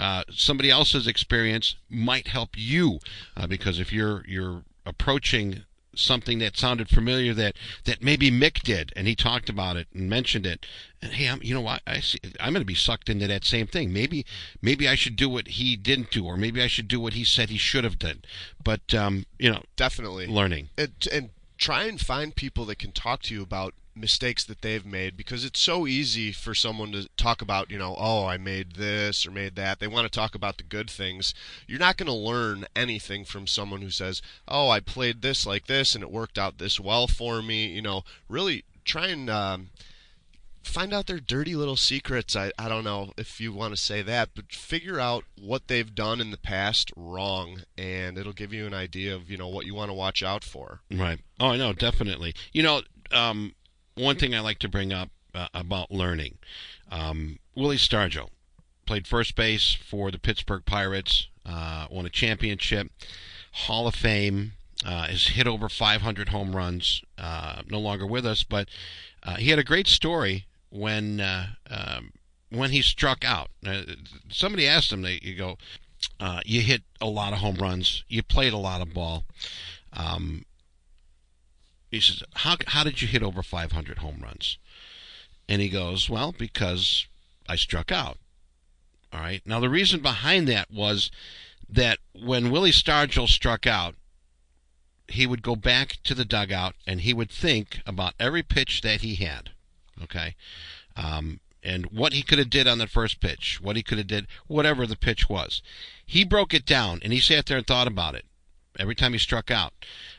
uh, 0.00 0.24
somebody 0.30 0.70
else's 0.70 1.06
experience 1.06 1.76
might 1.88 2.28
help 2.28 2.50
you 2.54 2.98
uh, 3.36 3.46
because 3.46 3.78
if 3.78 3.92
you're 3.92 4.24
you're 4.26 4.64
approaching 4.84 5.64
something 5.94 6.38
that 6.38 6.56
sounded 6.56 6.88
familiar 6.88 7.34
that 7.34 7.56
that 7.84 8.02
maybe 8.02 8.30
Mick 8.30 8.62
did 8.62 8.92
and 8.96 9.06
he 9.06 9.14
talked 9.14 9.48
about 9.48 9.76
it 9.76 9.88
and 9.94 10.08
mentioned 10.08 10.46
it. 10.46 10.66
And 11.00 11.12
hey 11.12 11.28
I'm 11.28 11.40
you 11.42 11.54
know 11.54 11.60
what 11.60 11.82
I 11.86 12.00
see, 12.00 12.18
I'm 12.40 12.52
going 12.52 12.62
to 12.62 12.66
be 12.66 12.74
sucked 12.74 13.08
into 13.08 13.26
that 13.26 13.44
same 13.44 13.66
thing. 13.66 13.92
Maybe 13.92 14.24
maybe 14.60 14.88
I 14.88 14.94
should 14.94 15.16
do 15.16 15.28
what 15.28 15.48
he 15.48 15.76
didn't 15.76 16.10
do 16.10 16.24
or 16.26 16.36
maybe 16.36 16.62
I 16.62 16.66
should 16.66 16.88
do 16.88 17.00
what 17.00 17.12
he 17.14 17.24
said 17.24 17.50
he 17.50 17.58
should 17.58 17.84
have 17.84 17.98
done. 17.98 18.22
But 18.62 18.94
um, 18.94 19.26
you 19.38 19.50
know 19.50 19.62
Definitely. 19.76 20.26
learning. 20.26 20.70
And, 20.78 20.92
and 21.12 21.30
try 21.58 21.84
and 21.84 22.00
find 22.00 22.34
people 22.34 22.64
that 22.66 22.78
can 22.78 22.92
talk 22.92 23.22
to 23.22 23.34
you 23.34 23.42
about 23.42 23.74
mistakes 23.94 24.44
that 24.44 24.62
they've 24.62 24.86
made 24.86 25.16
because 25.16 25.44
it's 25.44 25.60
so 25.60 25.86
easy 25.86 26.32
for 26.32 26.54
someone 26.54 26.92
to 26.92 27.08
talk 27.16 27.42
about 27.42 27.70
you 27.70 27.78
know 27.78 27.94
oh 27.98 28.26
i 28.26 28.36
made 28.36 28.76
this 28.76 29.26
or 29.26 29.30
made 29.30 29.54
that 29.54 29.80
they 29.80 29.86
want 29.86 30.04
to 30.04 30.10
talk 30.10 30.34
about 30.34 30.56
the 30.56 30.62
good 30.62 30.88
things 30.88 31.34
you're 31.66 31.78
not 31.78 31.96
going 31.96 32.06
to 32.06 32.12
learn 32.12 32.64
anything 32.74 33.24
from 33.24 33.46
someone 33.46 33.82
who 33.82 33.90
says 33.90 34.22
oh 34.48 34.70
i 34.70 34.80
played 34.80 35.20
this 35.20 35.46
like 35.46 35.66
this 35.66 35.94
and 35.94 36.02
it 36.02 36.10
worked 36.10 36.38
out 36.38 36.58
this 36.58 36.80
well 36.80 37.06
for 37.06 37.42
me 37.42 37.66
you 37.66 37.82
know 37.82 38.02
really 38.28 38.64
try 38.84 39.08
and 39.08 39.28
um, 39.28 39.68
find 40.62 40.92
out 40.92 41.06
their 41.06 41.20
dirty 41.20 41.54
little 41.54 41.76
secrets. 41.76 42.36
I, 42.36 42.52
I 42.58 42.68
don't 42.68 42.84
know 42.84 43.12
if 43.16 43.40
you 43.40 43.52
want 43.52 43.74
to 43.74 43.80
say 43.80 44.02
that, 44.02 44.30
but 44.34 44.52
figure 44.52 44.98
out 44.98 45.24
what 45.40 45.68
they've 45.68 45.94
done 45.94 46.20
in 46.20 46.30
the 46.30 46.38
past 46.38 46.92
wrong, 46.96 47.62
and 47.76 48.18
it'll 48.18 48.32
give 48.32 48.52
you 48.52 48.66
an 48.66 48.74
idea 48.74 49.14
of 49.14 49.30
you 49.30 49.36
know 49.36 49.48
what 49.48 49.66
you 49.66 49.74
want 49.74 49.90
to 49.90 49.94
watch 49.94 50.22
out 50.22 50.44
for. 50.44 50.80
Right. 50.90 51.20
Oh, 51.40 51.48
I 51.48 51.56
know, 51.56 51.72
definitely. 51.72 52.34
You 52.52 52.62
know, 52.62 52.82
um, 53.10 53.54
one 53.94 54.16
thing 54.16 54.34
I 54.34 54.40
like 54.40 54.58
to 54.60 54.68
bring 54.68 54.92
up 54.92 55.10
uh, 55.34 55.48
about 55.54 55.90
learning 55.90 56.38
um, 56.92 57.38
Willie 57.54 57.76
Stargell 57.76 58.28
played 58.86 59.06
first 59.06 59.34
base 59.34 59.74
for 59.74 60.10
the 60.10 60.18
Pittsburgh 60.18 60.64
Pirates, 60.66 61.28
uh, 61.46 61.86
won 61.90 62.06
a 62.06 62.10
championship, 62.10 62.88
Hall 63.52 63.86
of 63.86 63.94
Fame, 63.94 64.52
uh, 64.84 65.06
has 65.06 65.28
hit 65.28 65.46
over 65.46 65.68
500 65.68 66.28
home 66.28 66.54
runs, 66.54 67.02
uh, 67.16 67.62
no 67.68 67.78
longer 67.78 68.06
with 68.06 68.26
us, 68.26 68.42
but 68.42 68.68
uh, 69.22 69.36
he 69.36 69.50
had 69.50 69.58
a 69.58 69.64
great 69.64 69.88
story 69.88 70.46
when. 70.70 71.20
Uh, 71.20 71.46
um, 71.70 72.12
when 72.50 72.70
he 72.70 72.82
struck 72.82 73.24
out, 73.24 73.48
somebody 74.30 74.68
asked 74.68 74.92
him. 74.92 75.00
They, 75.00 75.18
you 75.22 75.34
go, 75.34 75.56
you 76.44 76.60
hit 76.60 76.82
a 77.00 77.06
lot 77.06 77.32
of 77.32 77.38
home 77.38 77.54
runs. 77.54 78.04
You 78.08 78.22
played 78.22 78.52
a 78.52 78.58
lot 78.58 78.82
of 78.82 78.92
ball. 78.92 79.24
Um, 79.94 80.44
he 81.92 82.00
says, 82.00 82.22
how, 82.36 82.56
how 82.68 82.82
did 82.82 83.02
you 83.02 83.06
hit 83.06 83.22
over 83.22 83.42
500 83.42 83.98
home 83.98 84.20
runs? 84.22 84.56
And 85.46 85.60
he 85.60 85.68
goes, 85.68 86.08
well, 86.08 86.32
because 86.36 87.06
I 87.46 87.56
struck 87.56 87.92
out. 87.92 88.16
All 89.12 89.20
right. 89.20 89.42
Now, 89.44 89.60
the 89.60 89.68
reason 89.68 90.00
behind 90.00 90.48
that 90.48 90.70
was 90.70 91.10
that 91.68 91.98
when 92.14 92.50
Willie 92.50 92.70
Stargell 92.70 93.28
struck 93.28 93.66
out, 93.66 93.94
he 95.06 95.26
would 95.26 95.42
go 95.42 95.54
back 95.54 95.98
to 96.04 96.14
the 96.14 96.24
dugout 96.24 96.74
and 96.86 97.02
he 97.02 97.12
would 97.12 97.30
think 97.30 97.80
about 97.84 98.14
every 98.18 98.42
pitch 98.42 98.80
that 98.80 99.02
he 99.02 99.16
had. 99.16 99.50
Okay. 100.02 100.34
Um, 100.96 101.40
and 101.62 101.86
what 101.86 102.14
he 102.14 102.22
could 102.22 102.38
have 102.38 102.48
did 102.48 102.66
on 102.66 102.78
the 102.78 102.86
first 102.86 103.20
pitch, 103.20 103.60
what 103.60 103.76
he 103.76 103.82
could 103.82 103.98
have 103.98 104.06
did, 104.06 104.26
whatever 104.46 104.86
the 104.86 104.96
pitch 104.96 105.28
was. 105.28 105.60
He 106.06 106.24
broke 106.24 106.54
it 106.54 106.64
down 106.64 107.00
and 107.02 107.12
he 107.12 107.20
sat 107.20 107.46
there 107.46 107.58
and 107.58 107.66
thought 107.66 107.86
about 107.86 108.14
it 108.14 108.24
every 108.78 108.94
time 108.94 109.12
he 109.12 109.18
struck 109.18 109.50
out. 109.50 109.72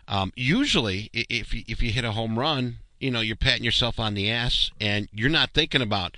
Um, 0.08 0.32
usually, 0.36 1.10
if 1.14 1.54
you, 1.54 1.64
if 1.68 1.82
you 1.82 1.92
hit 1.92 2.06
a 2.06 2.12
home 2.12 2.38
run, 2.38 2.78
you 3.00 3.12
know 3.12 3.22
you're 3.22 3.36
patting 3.36 3.64
yourself 3.64 4.00
on 4.00 4.14
the 4.14 4.30
ass 4.32 4.72
and 4.80 5.10
you're 5.12 5.30
not 5.30 5.52
thinking 5.54 5.82
about 5.82 6.16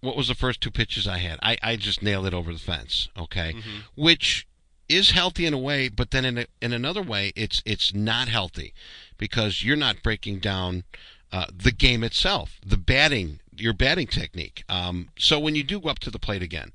what 0.00 0.16
was 0.16 0.28
the 0.28 0.34
first 0.34 0.60
two 0.60 0.70
pitches 0.70 1.06
I 1.06 1.18
had. 1.18 1.38
I, 1.42 1.56
I 1.62 1.76
just 1.76 2.02
nailed 2.02 2.26
it 2.26 2.34
over 2.34 2.52
the 2.52 2.58
fence. 2.58 3.08
Okay, 3.18 3.54
which 3.94 4.46
is 4.88 5.10
healthy 5.12 5.46
in 5.46 5.54
a 5.54 5.58
way, 5.58 5.88
but 5.88 6.10
then 6.10 6.24
in 6.24 6.38
a, 6.38 6.46
in 6.60 6.72
another 6.72 7.02
way, 7.02 7.32
it's 7.36 7.62
it's 7.64 7.94
not 7.94 8.28
healthy 8.28 8.74
because 9.18 9.64
you're 9.64 9.76
not 9.76 10.02
breaking 10.02 10.40
down 10.40 10.84
uh, 11.32 11.46
the 11.54 11.70
game 11.70 12.02
itself, 12.02 12.58
the 12.66 12.76
batting, 12.76 13.38
your 13.56 13.72
batting 13.72 14.08
technique. 14.08 14.64
Um, 14.68 15.10
so 15.16 15.38
when 15.38 15.54
you 15.54 15.62
do 15.62 15.80
go 15.80 15.88
up 15.88 16.00
to 16.00 16.10
the 16.10 16.18
plate 16.18 16.42
again, 16.42 16.72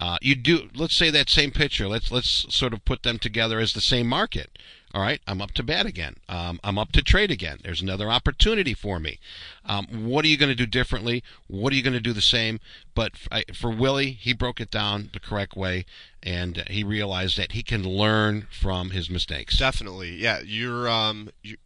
uh, 0.00 0.18
you 0.20 0.34
do. 0.34 0.68
Let's 0.74 0.96
say 0.96 1.10
that 1.10 1.30
same 1.30 1.50
pitcher. 1.50 1.88
Let's 1.88 2.10
let's 2.10 2.46
sort 2.54 2.72
of 2.72 2.84
put 2.84 3.02
them 3.02 3.18
together 3.18 3.60
as 3.60 3.72
the 3.72 3.80
same 3.80 4.06
market. 4.06 4.58
All 4.92 5.02
right, 5.02 5.20
I'm 5.26 5.42
up 5.42 5.50
to 5.52 5.64
bat 5.64 5.86
again. 5.86 6.16
Um, 6.28 6.60
I'm 6.62 6.78
up 6.78 6.92
to 6.92 7.02
trade 7.02 7.32
again. 7.32 7.58
There's 7.64 7.82
another 7.82 8.12
opportunity 8.12 8.74
for 8.74 9.00
me. 9.00 9.18
Um, 9.64 9.86
what 10.04 10.24
are 10.24 10.28
you 10.28 10.36
going 10.36 10.50
to 10.50 10.54
do 10.54 10.66
differently? 10.66 11.24
What 11.48 11.72
are 11.72 11.76
you 11.76 11.82
going 11.82 11.94
to 11.94 12.00
do 12.00 12.12
the 12.12 12.20
same? 12.20 12.60
But 12.94 13.12
for 13.52 13.70
Willie, 13.70 14.12
he 14.12 14.32
broke 14.32 14.60
it 14.60 14.70
down 14.70 15.10
the 15.12 15.18
correct 15.18 15.56
way, 15.56 15.84
and 16.22 16.60
uh, 16.60 16.64
he 16.68 16.84
realized 16.84 17.36
that 17.38 17.52
he 17.52 17.64
can 17.64 17.82
learn 17.82 18.46
from 18.52 18.90
his 18.90 19.10
mistakes. 19.10 19.58
Definitely, 19.58 20.14
yeah. 20.14 20.40
You're 20.44 20.88
um, 20.88 21.30
you, 21.42 21.56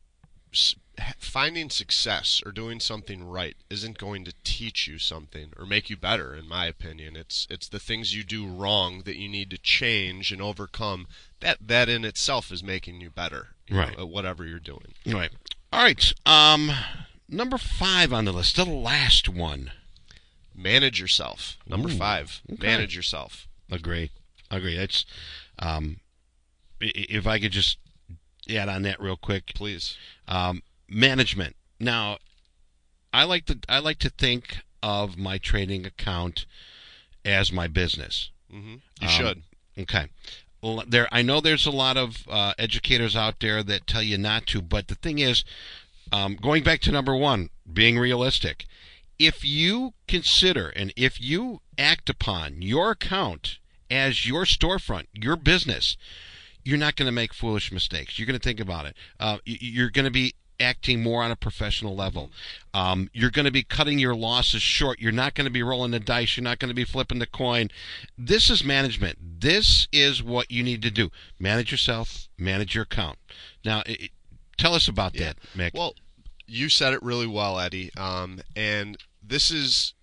finding 1.28 1.70
success 1.70 2.42
or 2.44 2.52
doing 2.52 2.80
something 2.80 3.24
right 3.24 3.56
isn't 3.70 3.98
going 3.98 4.24
to 4.24 4.32
teach 4.44 4.86
you 4.88 4.98
something 4.98 5.52
or 5.58 5.66
make 5.66 5.88
you 5.90 5.96
better. 5.96 6.34
In 6.34 6.48
my 6.48 6.66
opinion, 6.66 7.16
it's 7.16 7.46
it's 7.50 7.68
the 7.68 7.78
things 7.78 8.14
you 8.14 8.24
do 8.24 8.46
wrong 8.46 9.02
that 9.04 9.16
you 9.16 9.28
need 9.28 9.50
to 9.50 9.58
change 9.58 10.32
and 10.32 10.40
overcome. 10.42 11.06
That 11.40 11.58
that 11.68 11.88
in 11.88 12.04
itself 12.04 12.50
is 12.50 12.62
making 12.62 13.00
you 13.00 13.10
better, 13.10 13.48
you 13.68 13.74
know, 13.76 13.80
Right. 13.82 13.98
at 13.98 14.08
whatever 14.08 14.44
you're 14.46 14.58
doing. 14.58 14.94
Right. 15.06 15.30
All 15.72 15.82
right. 15.82 16.12
Um, 16.26 16.70
number 17.28 17.58
five 17.58 18.12
on 18.12 18.24
the 18.24 18.32
list, 18.32 18.56
the 18.56 18.64
last 18.64 19.28
one. 19.28 19.70
Manage 20.54 21.00
yourself. 21.00 21.56
Number 21.68 21.88
Ooh, 21.88 21.96
five. 21.96 22.40
okay. 22.52 22.66
Manage 22.66 22.96
yourself. 22.96 23.46
Agree. 23.70 24.10
Agree. 24.50 24.76
That's 24.76 25.04
um, 25.58 26.00
if 26.80 27.26
I 27.26 27.38
could 27.38 27.52
just 27.52 27.78
add 28.50 28.68
on 28.68 28.82
that 28.82 29.00
real 29.00 29.16
quick, 29.16 29.52
please. 29.54 29.96
Um, 30.26 30.62
management. 30.88 31.56
Now, 31.80 32.18
I 33.12 33.24
like 33.24 33.46
to 33.46 33.58
I 33.68 33.78
like 33.78 33.98
to 34.00 34.10
think 34.10 34.58
of 34.82 35.16
my 35.16 35.38
trading 35.38 35.86
account 35.86 36.46
as 37.24 37.52
my 37.52 37.66
business. 37.66 38.30
Mm-hmm. 38.52 38.76
You 39.00 39.08
um, 39.08 39.08
should. 39.08 39.42
Okay. 39.78 40.06
Well, 40.62 40.82
there, 40.86 41.08
I 41.12 41.22
know 41.22 41.40
there's 41.40 41.66
a 41.66 41.70
lot 41.70 41.96
of 41.96 42.26
uh, 42.28 42.52
educators 42.58 43.14
out 43.14 43.40
there 43.40 43.62
that 43.62 43.86
tell 43.86 44.02
you 44.02 44.18
not 44.18 44.46
to, 44.48 44.60
but 44.60 44.88
the 44.88 44.96
thing 44.96 45.20
is, 45.20 45.44
um, 46.10 46.36
going 46.40 46.64
back 46.64 46.80
to 46.80 46.92
number 46.92 47.14
one, 47.14 47.50
being 47.72 47.98
realistic. 47.98 48.66
If 49.18 49.44
you 49.44 49.94
consider 50.06 50.68
and 50.70 50.92
if 50.96 51.20
you 51.20 51.60
act 51.76 52.08
upon 52.08 52.62
your 52.62 52.92
account 52.92 53.58
as 53.90 54.26
your 54.26 54.44
storefront, 54.44 55.06
your 55.12 55.36
business, 55.36 55.96
you're 56.64 56.78
not 56.78 56.96
going 56.96 57.06
to 57.06 57.12
make 57.12 57.34
foolish 57.34 57.72
mistakes. 57.72 58.18
You're 58.18 58.26
going 58.26 58.38
to 58.38 58.42
think 58.42 58.60
about 58.60 58.86
it. 58.86 58.96
Uh, 59.18 59.38
you're 59.44 59.90
going 59.90 60.04
to 60.04 60.10
be 60.10 60.34
acting 60.60 61.02
more 61.02 61.22
on 61.22 61.30
a 61.30 61.36
professional 61.36 61.94
level. 61.94 62.30
Um, 62.74 63.10
you're 63.12 63.30
going 63.30 63.44
to 63.44 63.50
be 63.50 63.62
cutting 63.62 63.98
your 63.98 64.14
losses 64.14 64.62
short. 64.62 65.00
You're 65.00 65.12
not 65.12 65.34
going 65.34 65.46
to 65.46 65.52
be 65.52 65.62
rolling 65.62 65.92
the 65.92 66.00
dice. 66.00 66.36
You're 66.36 66.44
not 66.44 66.58
going 66.58 66.70
to 66.70 66.74
be 66.74 66.84
flipping 66.84 67.18
the 67.18 67.26
coin. 67.26 67.68
This 68.16 68.50
is 68.50 68.64
management. 68.64 69.40
This 69.40 69.88
is 69.92 70.22
what 70.22 70.50
you 70.50 70.62
need 70.62 70.82
to 70.82 70.90
do. 70.90 71.10
Manage 71.38 71.70
yourself. 71.70 72.28
Manage 72.38 72.74
your 72.74 72.84
account. 72.84 73.18
Now, 73.64 73.82
it, 73.86 74.10
tell 74.56 74.74
us 74.74 74.88
about 74.88 75.14
yeah. 75.14 75.32
that, 75.32 75.36
Mick. 75.56 75.74
Well, 75.74 75.94
you 76.46 76.68
said 76.68 76.92
it 76.92 77.02
really 77.02 77.26
well, 77.26 77.58
Eddie. 77.58 77.90
Um, 77.96 78.40
and 78.56 78.96
this 79.22 79.50
is 79.50 79.94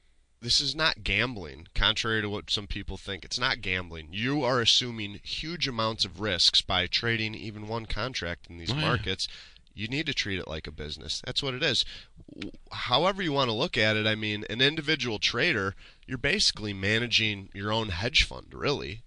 this 0.41 0.61
is 0.61 0.75
not 0.75 1.03
gambling, 1.03 1.67
contrary 1.73 2.21
to 2.21 2.29
what 2.29 2.51
some 2.51 2.67
people 2.67 2.97
think. 2.97 3.25
It's 3.25 3.39
not 3.39 3.61
gambling. 3.61 4.09
You 4.11 4.43
are 4.43 4.61
assuming 4.61 5.19
huge 5.23 5.67
amounts 5.67 6.05
of 6.05 6.19
risks 6.19 6.61
by 6.61 6.85
trading 6.85 7.33
even 7.33 7.67
one 7.67 7.87
contract 7.87 8.45
in 8.47 8.59
these 8.59 8.71
oh, 8.71 8.75
markets. 8.75 9.27
Yeah 9.27 9.35
you 9.75 9.87
need 9.87 10.05
to 10.05 10.13
treat 10.13 10.39
it 10.39 10.47
like 10.47 10.65
a 10.67 10.71
business. 10.71 11.21
That's 11.25 11.43
what 11.43 11.53
it 11.53 11.61
is. 11.61 11.85
However, 12.71 13.21
you 13.21 13.33
want 13.33 13.49
to 13.49 13.55
look 13.55 13.77
at 13.77 13.97
it, 13.97 14.07
I 14.07 14.15
mean, 14.15 14.45
an 14.49 14.61
individual 14.61 15.19
trader, 15.19 15.75
you're 16.07 16.17
basically 16.17 16.73
managing 16.73 17.49
your 17.53 17.71
own 17.71 17.89
hedge 17.89 18.23
fund, 18.23 18.47
really. 18.53 19.01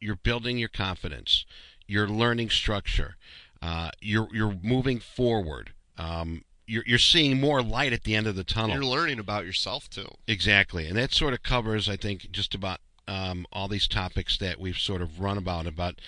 You're 0.00 0.16
building 0.16 0.58
your 0.58 0.68
confidence. 0.68 1.46
You're 1.86 2.08
learning 2.08 2.50
structure. 2.50 3.16
Uh, 3.62 3.90
you're 4.00 4.28
you're 4.32 4.56
moving 4.62 4.98
forward. 4.98 5.72
Um, 5.96 6.44
you're 6.66 6.84
you're 6.86 6.98
seeing 6.98 7.40
more 7.40 7.62
light 7.62 7.92
at 7.92 8.02
the 8.02 8.14
end 8.14 8.26
of 8.26 8.36
the 8.36 8.44
tunnel. 8.44 8.76
You're 8.76 8.84
learning 8.84 9.18
about 9.18 9.46
yourself 9.46 9.88
too. 9.88 10.08
Exactly, 10.26 10.86
and 10.86 10.96
that 10.96 11.12
sort 11.12 11.32
of 11.32 11.42
covers, 11.42 11.88
I 11.88 11.96
think, 11.96 12.30
just 12.30 12.54
about 12.54 12.80
um, 13.08 13.46
all 13.52 13.68
these 13.68 13.88
topics 13.88 14.36
that 14.38 14.58
we've 14.58 14.78
sort 14.78 15.02
of 15.02 15.20
run 15.20 15.38
about 15.38 15.66
about 15.66 16.00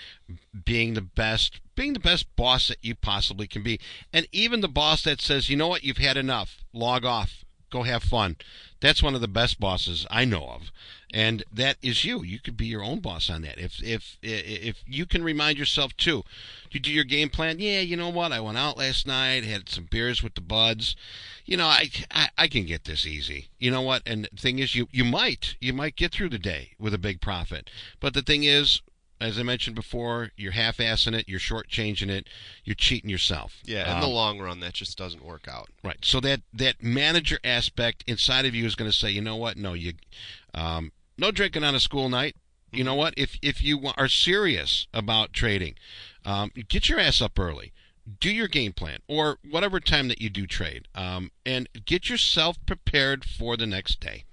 being 0.65 0.95
the 0.95 1.01
best, 1.01 1.61
being 1.75 1.93
the 1.93 2.01
best 2.01 2.35
boss 2.37 2.69
that 2.69 2.79
you 2.83 2.95
possibly 2.95 3.47
can 3.47 3.63
be, 3.63 3.79
and 4.13 4.27
even 4.33 4.61
the 4.61 4.69
boss 4.69 5.03
that 5.03 5.21
says, 5.21 5.49
you 5.49 5.57
know 5.57 5.69
what, 5.69 5.85
you've 5.85 5.99
had 5.99 6.17
enough, 6.17 6.59
log 6.73 7.05
off, 7.05 7.45
go 7.71 7.83
have 7.83 8.03
fun. 8.03 8.37
That's 8.81 9.03
one 9.03 9.15
of 9.15 9.21
the 9.21 9.29
best 9.29 9.61
bosses 9.61 10.07
I 10.11 10.25
know 10.25 10.49
of, 10.49 10.71
and 11.13 11.43
that 11.53 11.77
is 11.83 12.05
you. 12.05 12.23
You 12.23 12.39
could 12.39 12.57
be 12.57 12.67
your 12.67 12.83
own 12.83 13.01
boss 13.01 13.31
on 13.31 13.43
that. 13.43 13.59
If 13.59 13.83
if 13.83 14.19
if 14.23 14.83
you 14.87 15.07
can 15.07 15.25
remind 15.25 15.59
yourself 15.59 15.97
too, 15.97 16.23
you 16.71 16.81
do 16.81 16.91
your 16.91 17.05
game 17.05 17.31
plan. 17.31 17.59
Yeah, 17.59 17.81
you 17.81 17.97
know 17.97 18.11
what? 18.11 18.33
I 18.33 18.41
went 18.41 18.59
out 18.59 18.77
last 18.77 19.07
night, 19.07 19.45
had 19.45 19.69
some 19.69 19.89
beers 19.91 20.23
with 20.23 20.35
the 20.35 20.41
buds. 20.41 20.97
You 21.45 21.57
know, 21.57 21.67
I, 21.67 21.91
I 22.11 22.29
I 22.37 22.49
can 22.49 22.67
get 22.67 22.85
this 22.85 23.07
easy. 23.07 23.49
You 23.59 23.71
know 23.71 23.83
what? 23.83 24.03
And 24.07 24.29
the 24.33 24.41
thing 24.41 24.59
is, 24.59 24.75
you 24.75 24.89
you 24.91 25.05
might 25.05 25.57
you 25.61 25.73
might 25.73 25.97
get 25.97 26.13
through 26.13 26.29
the 26.31 26.39
day 26.39 26.73
with 26.79 26.93
a 26.93 26.99
big 26.99 27.21
profit. 27.21 27.71
But 28.01 28.15
the 28.15 28.23
thing 28.23 28.45
is, 28.45 28.83
as 29.21 29.39
I 29.39 29.43
mentioned 29.43 29.75
before, 29.75 30.31
you're 30.37 30.53
half-assing 30.53 31.13
it, 31.13 31.29
you're 31.29 31.41
short-changing 31.41 32.09
it, 32.09 32.29
you're 32.65 32.77
cheating 32.77 33.11
yourself. 33.11 33.63
Yeah, 33.65 33.91
in 33.91 33.97
um, 33.97 34.01
the 34.01 34.09
long 34.09 34.39
run, 34.39 34.61
that 34.61 34.75
just 34.75 34.97
doesn't 34.97 35.25
work 35.25 35.49
out. 35.49 35.71
Right. 35.83 35.99
So 36.03 36.21
that 36.21 36.43
that 36.53 36.83
manager 36.83 37.39
aspect 37.43 38.05
inside 38.07 38.45
of 38.45 38.55
you 38.55 38.67
is 38.67 38.77
going 38.77 38.91
to 38.91 38.97
say, 38.97 39.11
you 39.11 39.23
know 39.23 39.37
what? 39.37 39.57
No, 39.57 39.73
you, 39.73 39.95
um, 40.55 40.93
no 41.19 41.31
drinking 41.31 41.65
on 41.65 41.75
a 41.75 41.81
school 41.81 42.09
night. 42.09 42.37
You 42.71 42.85
know 42.85 42.93
mm-hmm. 42.93 42.99
what? 42.99 43.15
If 43.17 43.39
if 43.43 43.63
you 43.63 43.81
are 43.97 44.09
serious 44.09 44.87
about 44.95 45.33
trading, 45.33 45.75
um, 46.25 46.53
get 46.69 46.89
your 46.89 47.01
ass 47.01 47.21
up 47.21 47.39
early. 47.39 47.73
Do 48.21 48.31
your 48.31 48.49
game 48.49 48.73
plan 48.73 49.01
or 49.07 49.37
whatever 49.49 49.81
time 49.81 50.09
that 50.09 50.21
you 50.23 50.31
do 50.31 50.47
trade, 50.47 50.89
um, 50.95 51.31
and 51.45 51.69
get 51.85 52.09
yourself 52.09 52.57
prepared 52.65 53.25
for 53.25 53.57
the 53.57 53.67
next 53.67 54.01
day. 54.01 54.25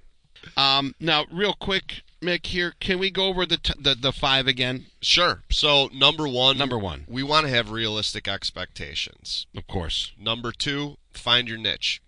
Um, 0.56 0.94
now, 1.00 1.26
real 1.32 1.54
quick, 1.54 2.04
Mick, 2.22 2.46
here, 2.48 2.74
can 2.80 3.00
we 3.00 3.12
go 3.12 3.26
over 3.26 3.46
the, 3.46 3.58
t- 3.58 3.74
the 3.80 3.96
the 3.96 4.12
five 4.12 4.48
again? 4.48 4.86
Sure. 5.02 5.44
So 5.52 5.90
number 5.94 6.28
one, 6.28 6.58
number 6.58 6.78
one, 6.78 7.06
we 7.08 7.24
want 7.24 7.46
to 7.46 7.52
have 7.52 7.72
realistic 7.72 8.28
expectations. 8.28 9.48
Of 9.56 9.68
course. 9.68 10.12
Number 10.20 10.52
two, 10.52 10.98
find 11.14 11.48
your 11.48 11.58
niche. 11.58 12.02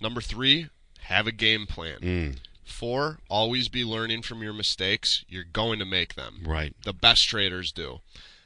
Number 0.00 0.20
three, 0.20 0.68
have 1.02 1.26
a 1.26 1.32
game 1.32 1.66
plan. 1.66 1.98
Mm. 2.00 2.36
Four, 2.72 3.18
always 3.28 3.68
be 3.68 3.84
learning 3.84 4.22
from 4.22 4.42
your 4.42 4.52
mistakes. 4.52 5.24
You're 5.28 5.44
going 5.44 5.78
to 5.78 5.84
make 5.84 6.14
them. 6.14 6.42
Right. 6.44 6.74
The 6.84 6.92
best 6.92 7.28
traders 7.28 7.70
do. 7.70 8.00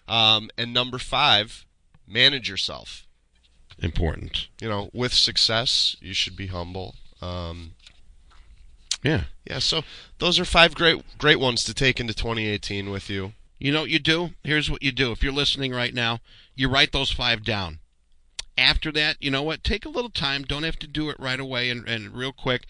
Um, 0.09 0.51
and 0.59 0.75
number 0.75 0.99
five, 0.99 1.65
manage 2.07 2.49
yourself. 2.49 3.07
Important. 3.79 4.49
You 4.61 4.69
know, 4.69 4.91
with 4.93 5.13
success, 5.13 5.97
you 6.01 6.15
should 6.15 6.37
be 6.37 6.49
humble. 6.49 6.95
Um, 7.21 7.73
yeah. 9.03 9.25
Yeah. 9.45 9.59
So 9.59 9.83
those 10.19 10.39
are 10.39 10.45
five 10.45 10.75
great 10.75 11.03
great 11.19 11.41
ones 11.41 11.65
to 11.65 11.75
take 11.75 12.01
into 12.01 12.15
2018 12.15 12.91
with 12.91 13.09
you. 13.11 13.33
You 13.59 13.73
know 13.73 13.83
what 13.83 13.91
you 13.91 13.99
do? 13.99 14.31
Here's 14.45 14.71
what 14.71 14.83
you 14.83 14.93
do. 14.93 15.13
If 15.13 15.23
you're 15.23 15.33
listening 15.33 15.73
right 15.73 15.95
now, 15.95 16.21
you 16.55 16.69
write 16.69 16.93
those 16.93 17.11
five 17.11 17.45
down. 17.45 17.79
After 18.59 18.91
that, 18.93 19.17
you 19.21 19.31
know 19.31 19.43
what? 19.43 19.63
Take 19.63 19.85
a 19.85 19.91
little 19.91 20.11
time. 20.11 20.43
Don't 20.43 20.63
have 20.63 20.79
to 20.79 20.87
do 20.87 21.11
it 21.11 21.17
right 21.19 21.41
away 21.41 21.69
and, 21.69 21.87
and 21.87 22.15
real 22.15 22.33
quick, 22.33 22.67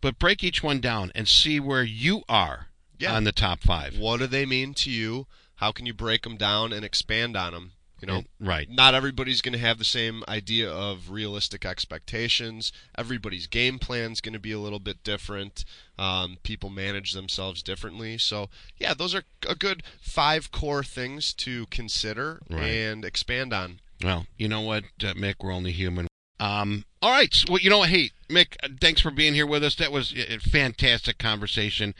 but 0.00 0.18
break 0.18 0.42
each 0.42 0.62
one 0.62 0.80
down 0.80 1.12
and 1.14 1.28
see 1.28 1.60
where 1.60 1.82
you 1.82 2.22
are 2.28 2.68
yeah. 2.98 3.14
on 3.14 3.24
the 3.24 3.32
top 3.32 3.60
five. 3.60 3.98
What 3.98 4.20
do 4.20 4.26
they 4.26 4.46
mean 4.46 4.74
to 4.74 4.90
you? 4.90 5.26
How 5.56 5.72
can 5.72 5.86
you 5.86 5.94
break 5.94 6.22
them 6.22 6.36
down 6.36 6.72
and 6.72 6.84
expand 6.84 7.36
on 7.36 7.52
them? 7.52 7.72
You 8.00 8.06
know, 8.06 8.22
right. 8.38 8.70
Not 8.70 8.94
everybody's 8.94 9.42
going 9.42 9.54
to 9.54 9.58
have 9.58 9.78
the 9.78 9.84
same 9.84 10.22
idea 10.28 10.70
of 10.70 11.10
realistic 11.10 11.64
expectations. 11.64 12.72
Everybody's 12.96 13.48
game 13.48 13.80
plan 13.80 14.12
is 14.12 14.20
going 14.20 14.34
to 14.34 14.38
be 14.38 14.52
a 14.52 14.58
little 14.60 14.78
bit 14.78 15.02
different. 15.02 15.64
Um, 15.98 16.38
people 16.44 16.70
manage 16.70 17.12
themselves 17.12 17.60
differently. 17.60 18.16
So, 18.16 18.50
yeah, 18.78 18.94
those 18.94 19.16
are 19.16 19.24
a 19.48 19.56
good 19.56 19.82
five 20.00 20.52
core 20.52 20.84
things 20.84 21.34
to 21.34 21.66
consider 21.66 22.40
right. 22.48 22.62
and 22.62 23.04
expand 23.04 23.52
on. 23.52 23.80
Well, 24.02 24.26
you 24.36 24.46
know 24.46 24.60
what, 24.60 24.84
uh, 25.02 25.14
Mick, 25.14 25.36
we're 25.40 25.50
only 25.50 25.72
human. 25.72 26.07
Um, 26.40 26.84
all 27.02 27.10
right. 27.10 27.32
So, 27.32 27.46
well, 27.52 27.60
you 27.60 27.70
know 27.70 27.78
what? 27.78 27.90
Hey, 27.90 28.10
Mick, 28.28 28.56
uh, 28.62 28.68
thanks 28.80 29.00
for 29.00 29.10
being 29.10 29.34
here 29.34 29.46
with 29.46 29.64
us. 29.64 29.74
That 29.76 29.92
was 29.92 30.12
a 30.12 30.38
fantastic 30.38 31.18
conversation, 31.18 31.94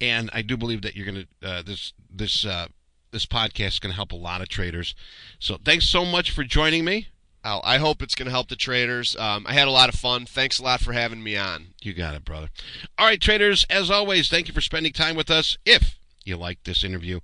and 0.00 0.30
I 0.32 0.42
do 0.42 0.56
believe 0.56 0.82
that 0.82 0.96
you're 0.96 1.06
going 1.06 1.26
to 1.42 1.48
uh, 1.48 1.62
this 1.62 1.92
this 2.10 2.44
uh, 2.44 2.68
this 3.10 3.26
podcast 3.26 3.68
is 3.68 3.78
going 3.78 3.92
to 3.92 3.96
help 3.96 4.12
a 4.12 4.16
lot 4.16 4.40
of 4.40 4.48
traders. 4.48 4.94
So 5.38 5.58
thanks 5.62 5.88
so 5.88 6.04
much 6.04 6.30
for 6.30 6.44
joining 6.44 6.84
me. 6.84 7.08
Al, 7.44 7.60
I 7.64 7.78
hope 7.78 8.02
it's 8.02 8.14
going 8.14 8.26
to 8.26 8.32
help 8.32 8.48
the 8.48 8.56
traders. 8.56 9.16
Um, 9.16 9.46
I 9.48 9.52
had 9.54 9.66
a 9.66 9.72
lot 9.72 9.88
of 9.88 9.96
fun. 9.96 10.26
Thanks 10.26 10.60
a 10.60 10.62
lot 10.62 10.80
for 10.80 10.92
having 10.92 11.22
me 11.24 11.36
on. 11.36 11.74
You 11.82 11.92
got 11.92 12.14
it, 12.14 12.24
brother. 12.24 12.50
All 12.96 13.06
right, 13.06 13.20
traders, 13.20 13.66
as 13.68 13.90
always, 13.90 14.28
thank 14.28 14.46
you 14.46 14.54
for 14.54 14.60
spending 14.60 14.92
time 14.92 15.16
with 15.16 15.28
us. 15.28 15.58
If 15.66 15.96
you 16.24 16.36
like 16.36 16.62
this 16.62 16.84
interview, 16.84 17.18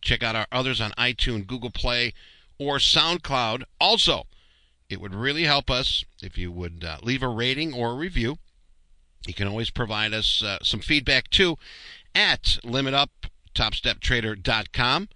check 0.00 0.22
out 0.22 0.36
our 0.36 0.46
others 0.52 0.80
on 0.80 0.92
iTunes, 0.92 1.46
Google 1.48 1.70
Play, 1.70 2.14
or 2.56 2.76
SoundCloud. 2.76 3.64
Also, 3.80 4.26
it 4.88 5.00
would 5.00 5.14
really 5.14 5.44
help 5.44 5.70
us 5.70 6.04
if 6.22 6.36
you 6.36 6.50
would 6.52 6.84
uh, 6.84 6.98
leave 7.02 7.22
a 7.22 7.28
rating 7.28 7.72
or 7.72 7.92
a 7.92 7.94
review. 7.94 8.36
You 9.26 9.32
can 9.34 9.48
always 9.48 9.70
provide 9.70 10.12
us 10.12 10.42
uh, 10.42 10.58
some 10.62 10.80
feedback 10.80 11.30
too 11.30 11.56
at 12.14 12.58
limituptopsteptrader.com. 12.64 15.08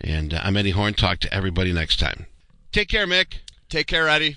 And 0.00 0.32
uh, 0.32 0.40
I'm 0.44 0.56
Eddie 0.56 0.70
Horn. 0.70 0.94
Talk 0.94 1.18
to 1.20 1.34
everybody 1.34 1.72
next 1.72 1.98
time. 1.98 2.26
Take 2.70 2.88
care, 2.88 3.06
Mick. 3.06 3.38
Take 3.68 3.88
care, 3.88 4.08
Eddie. 4.08 4.36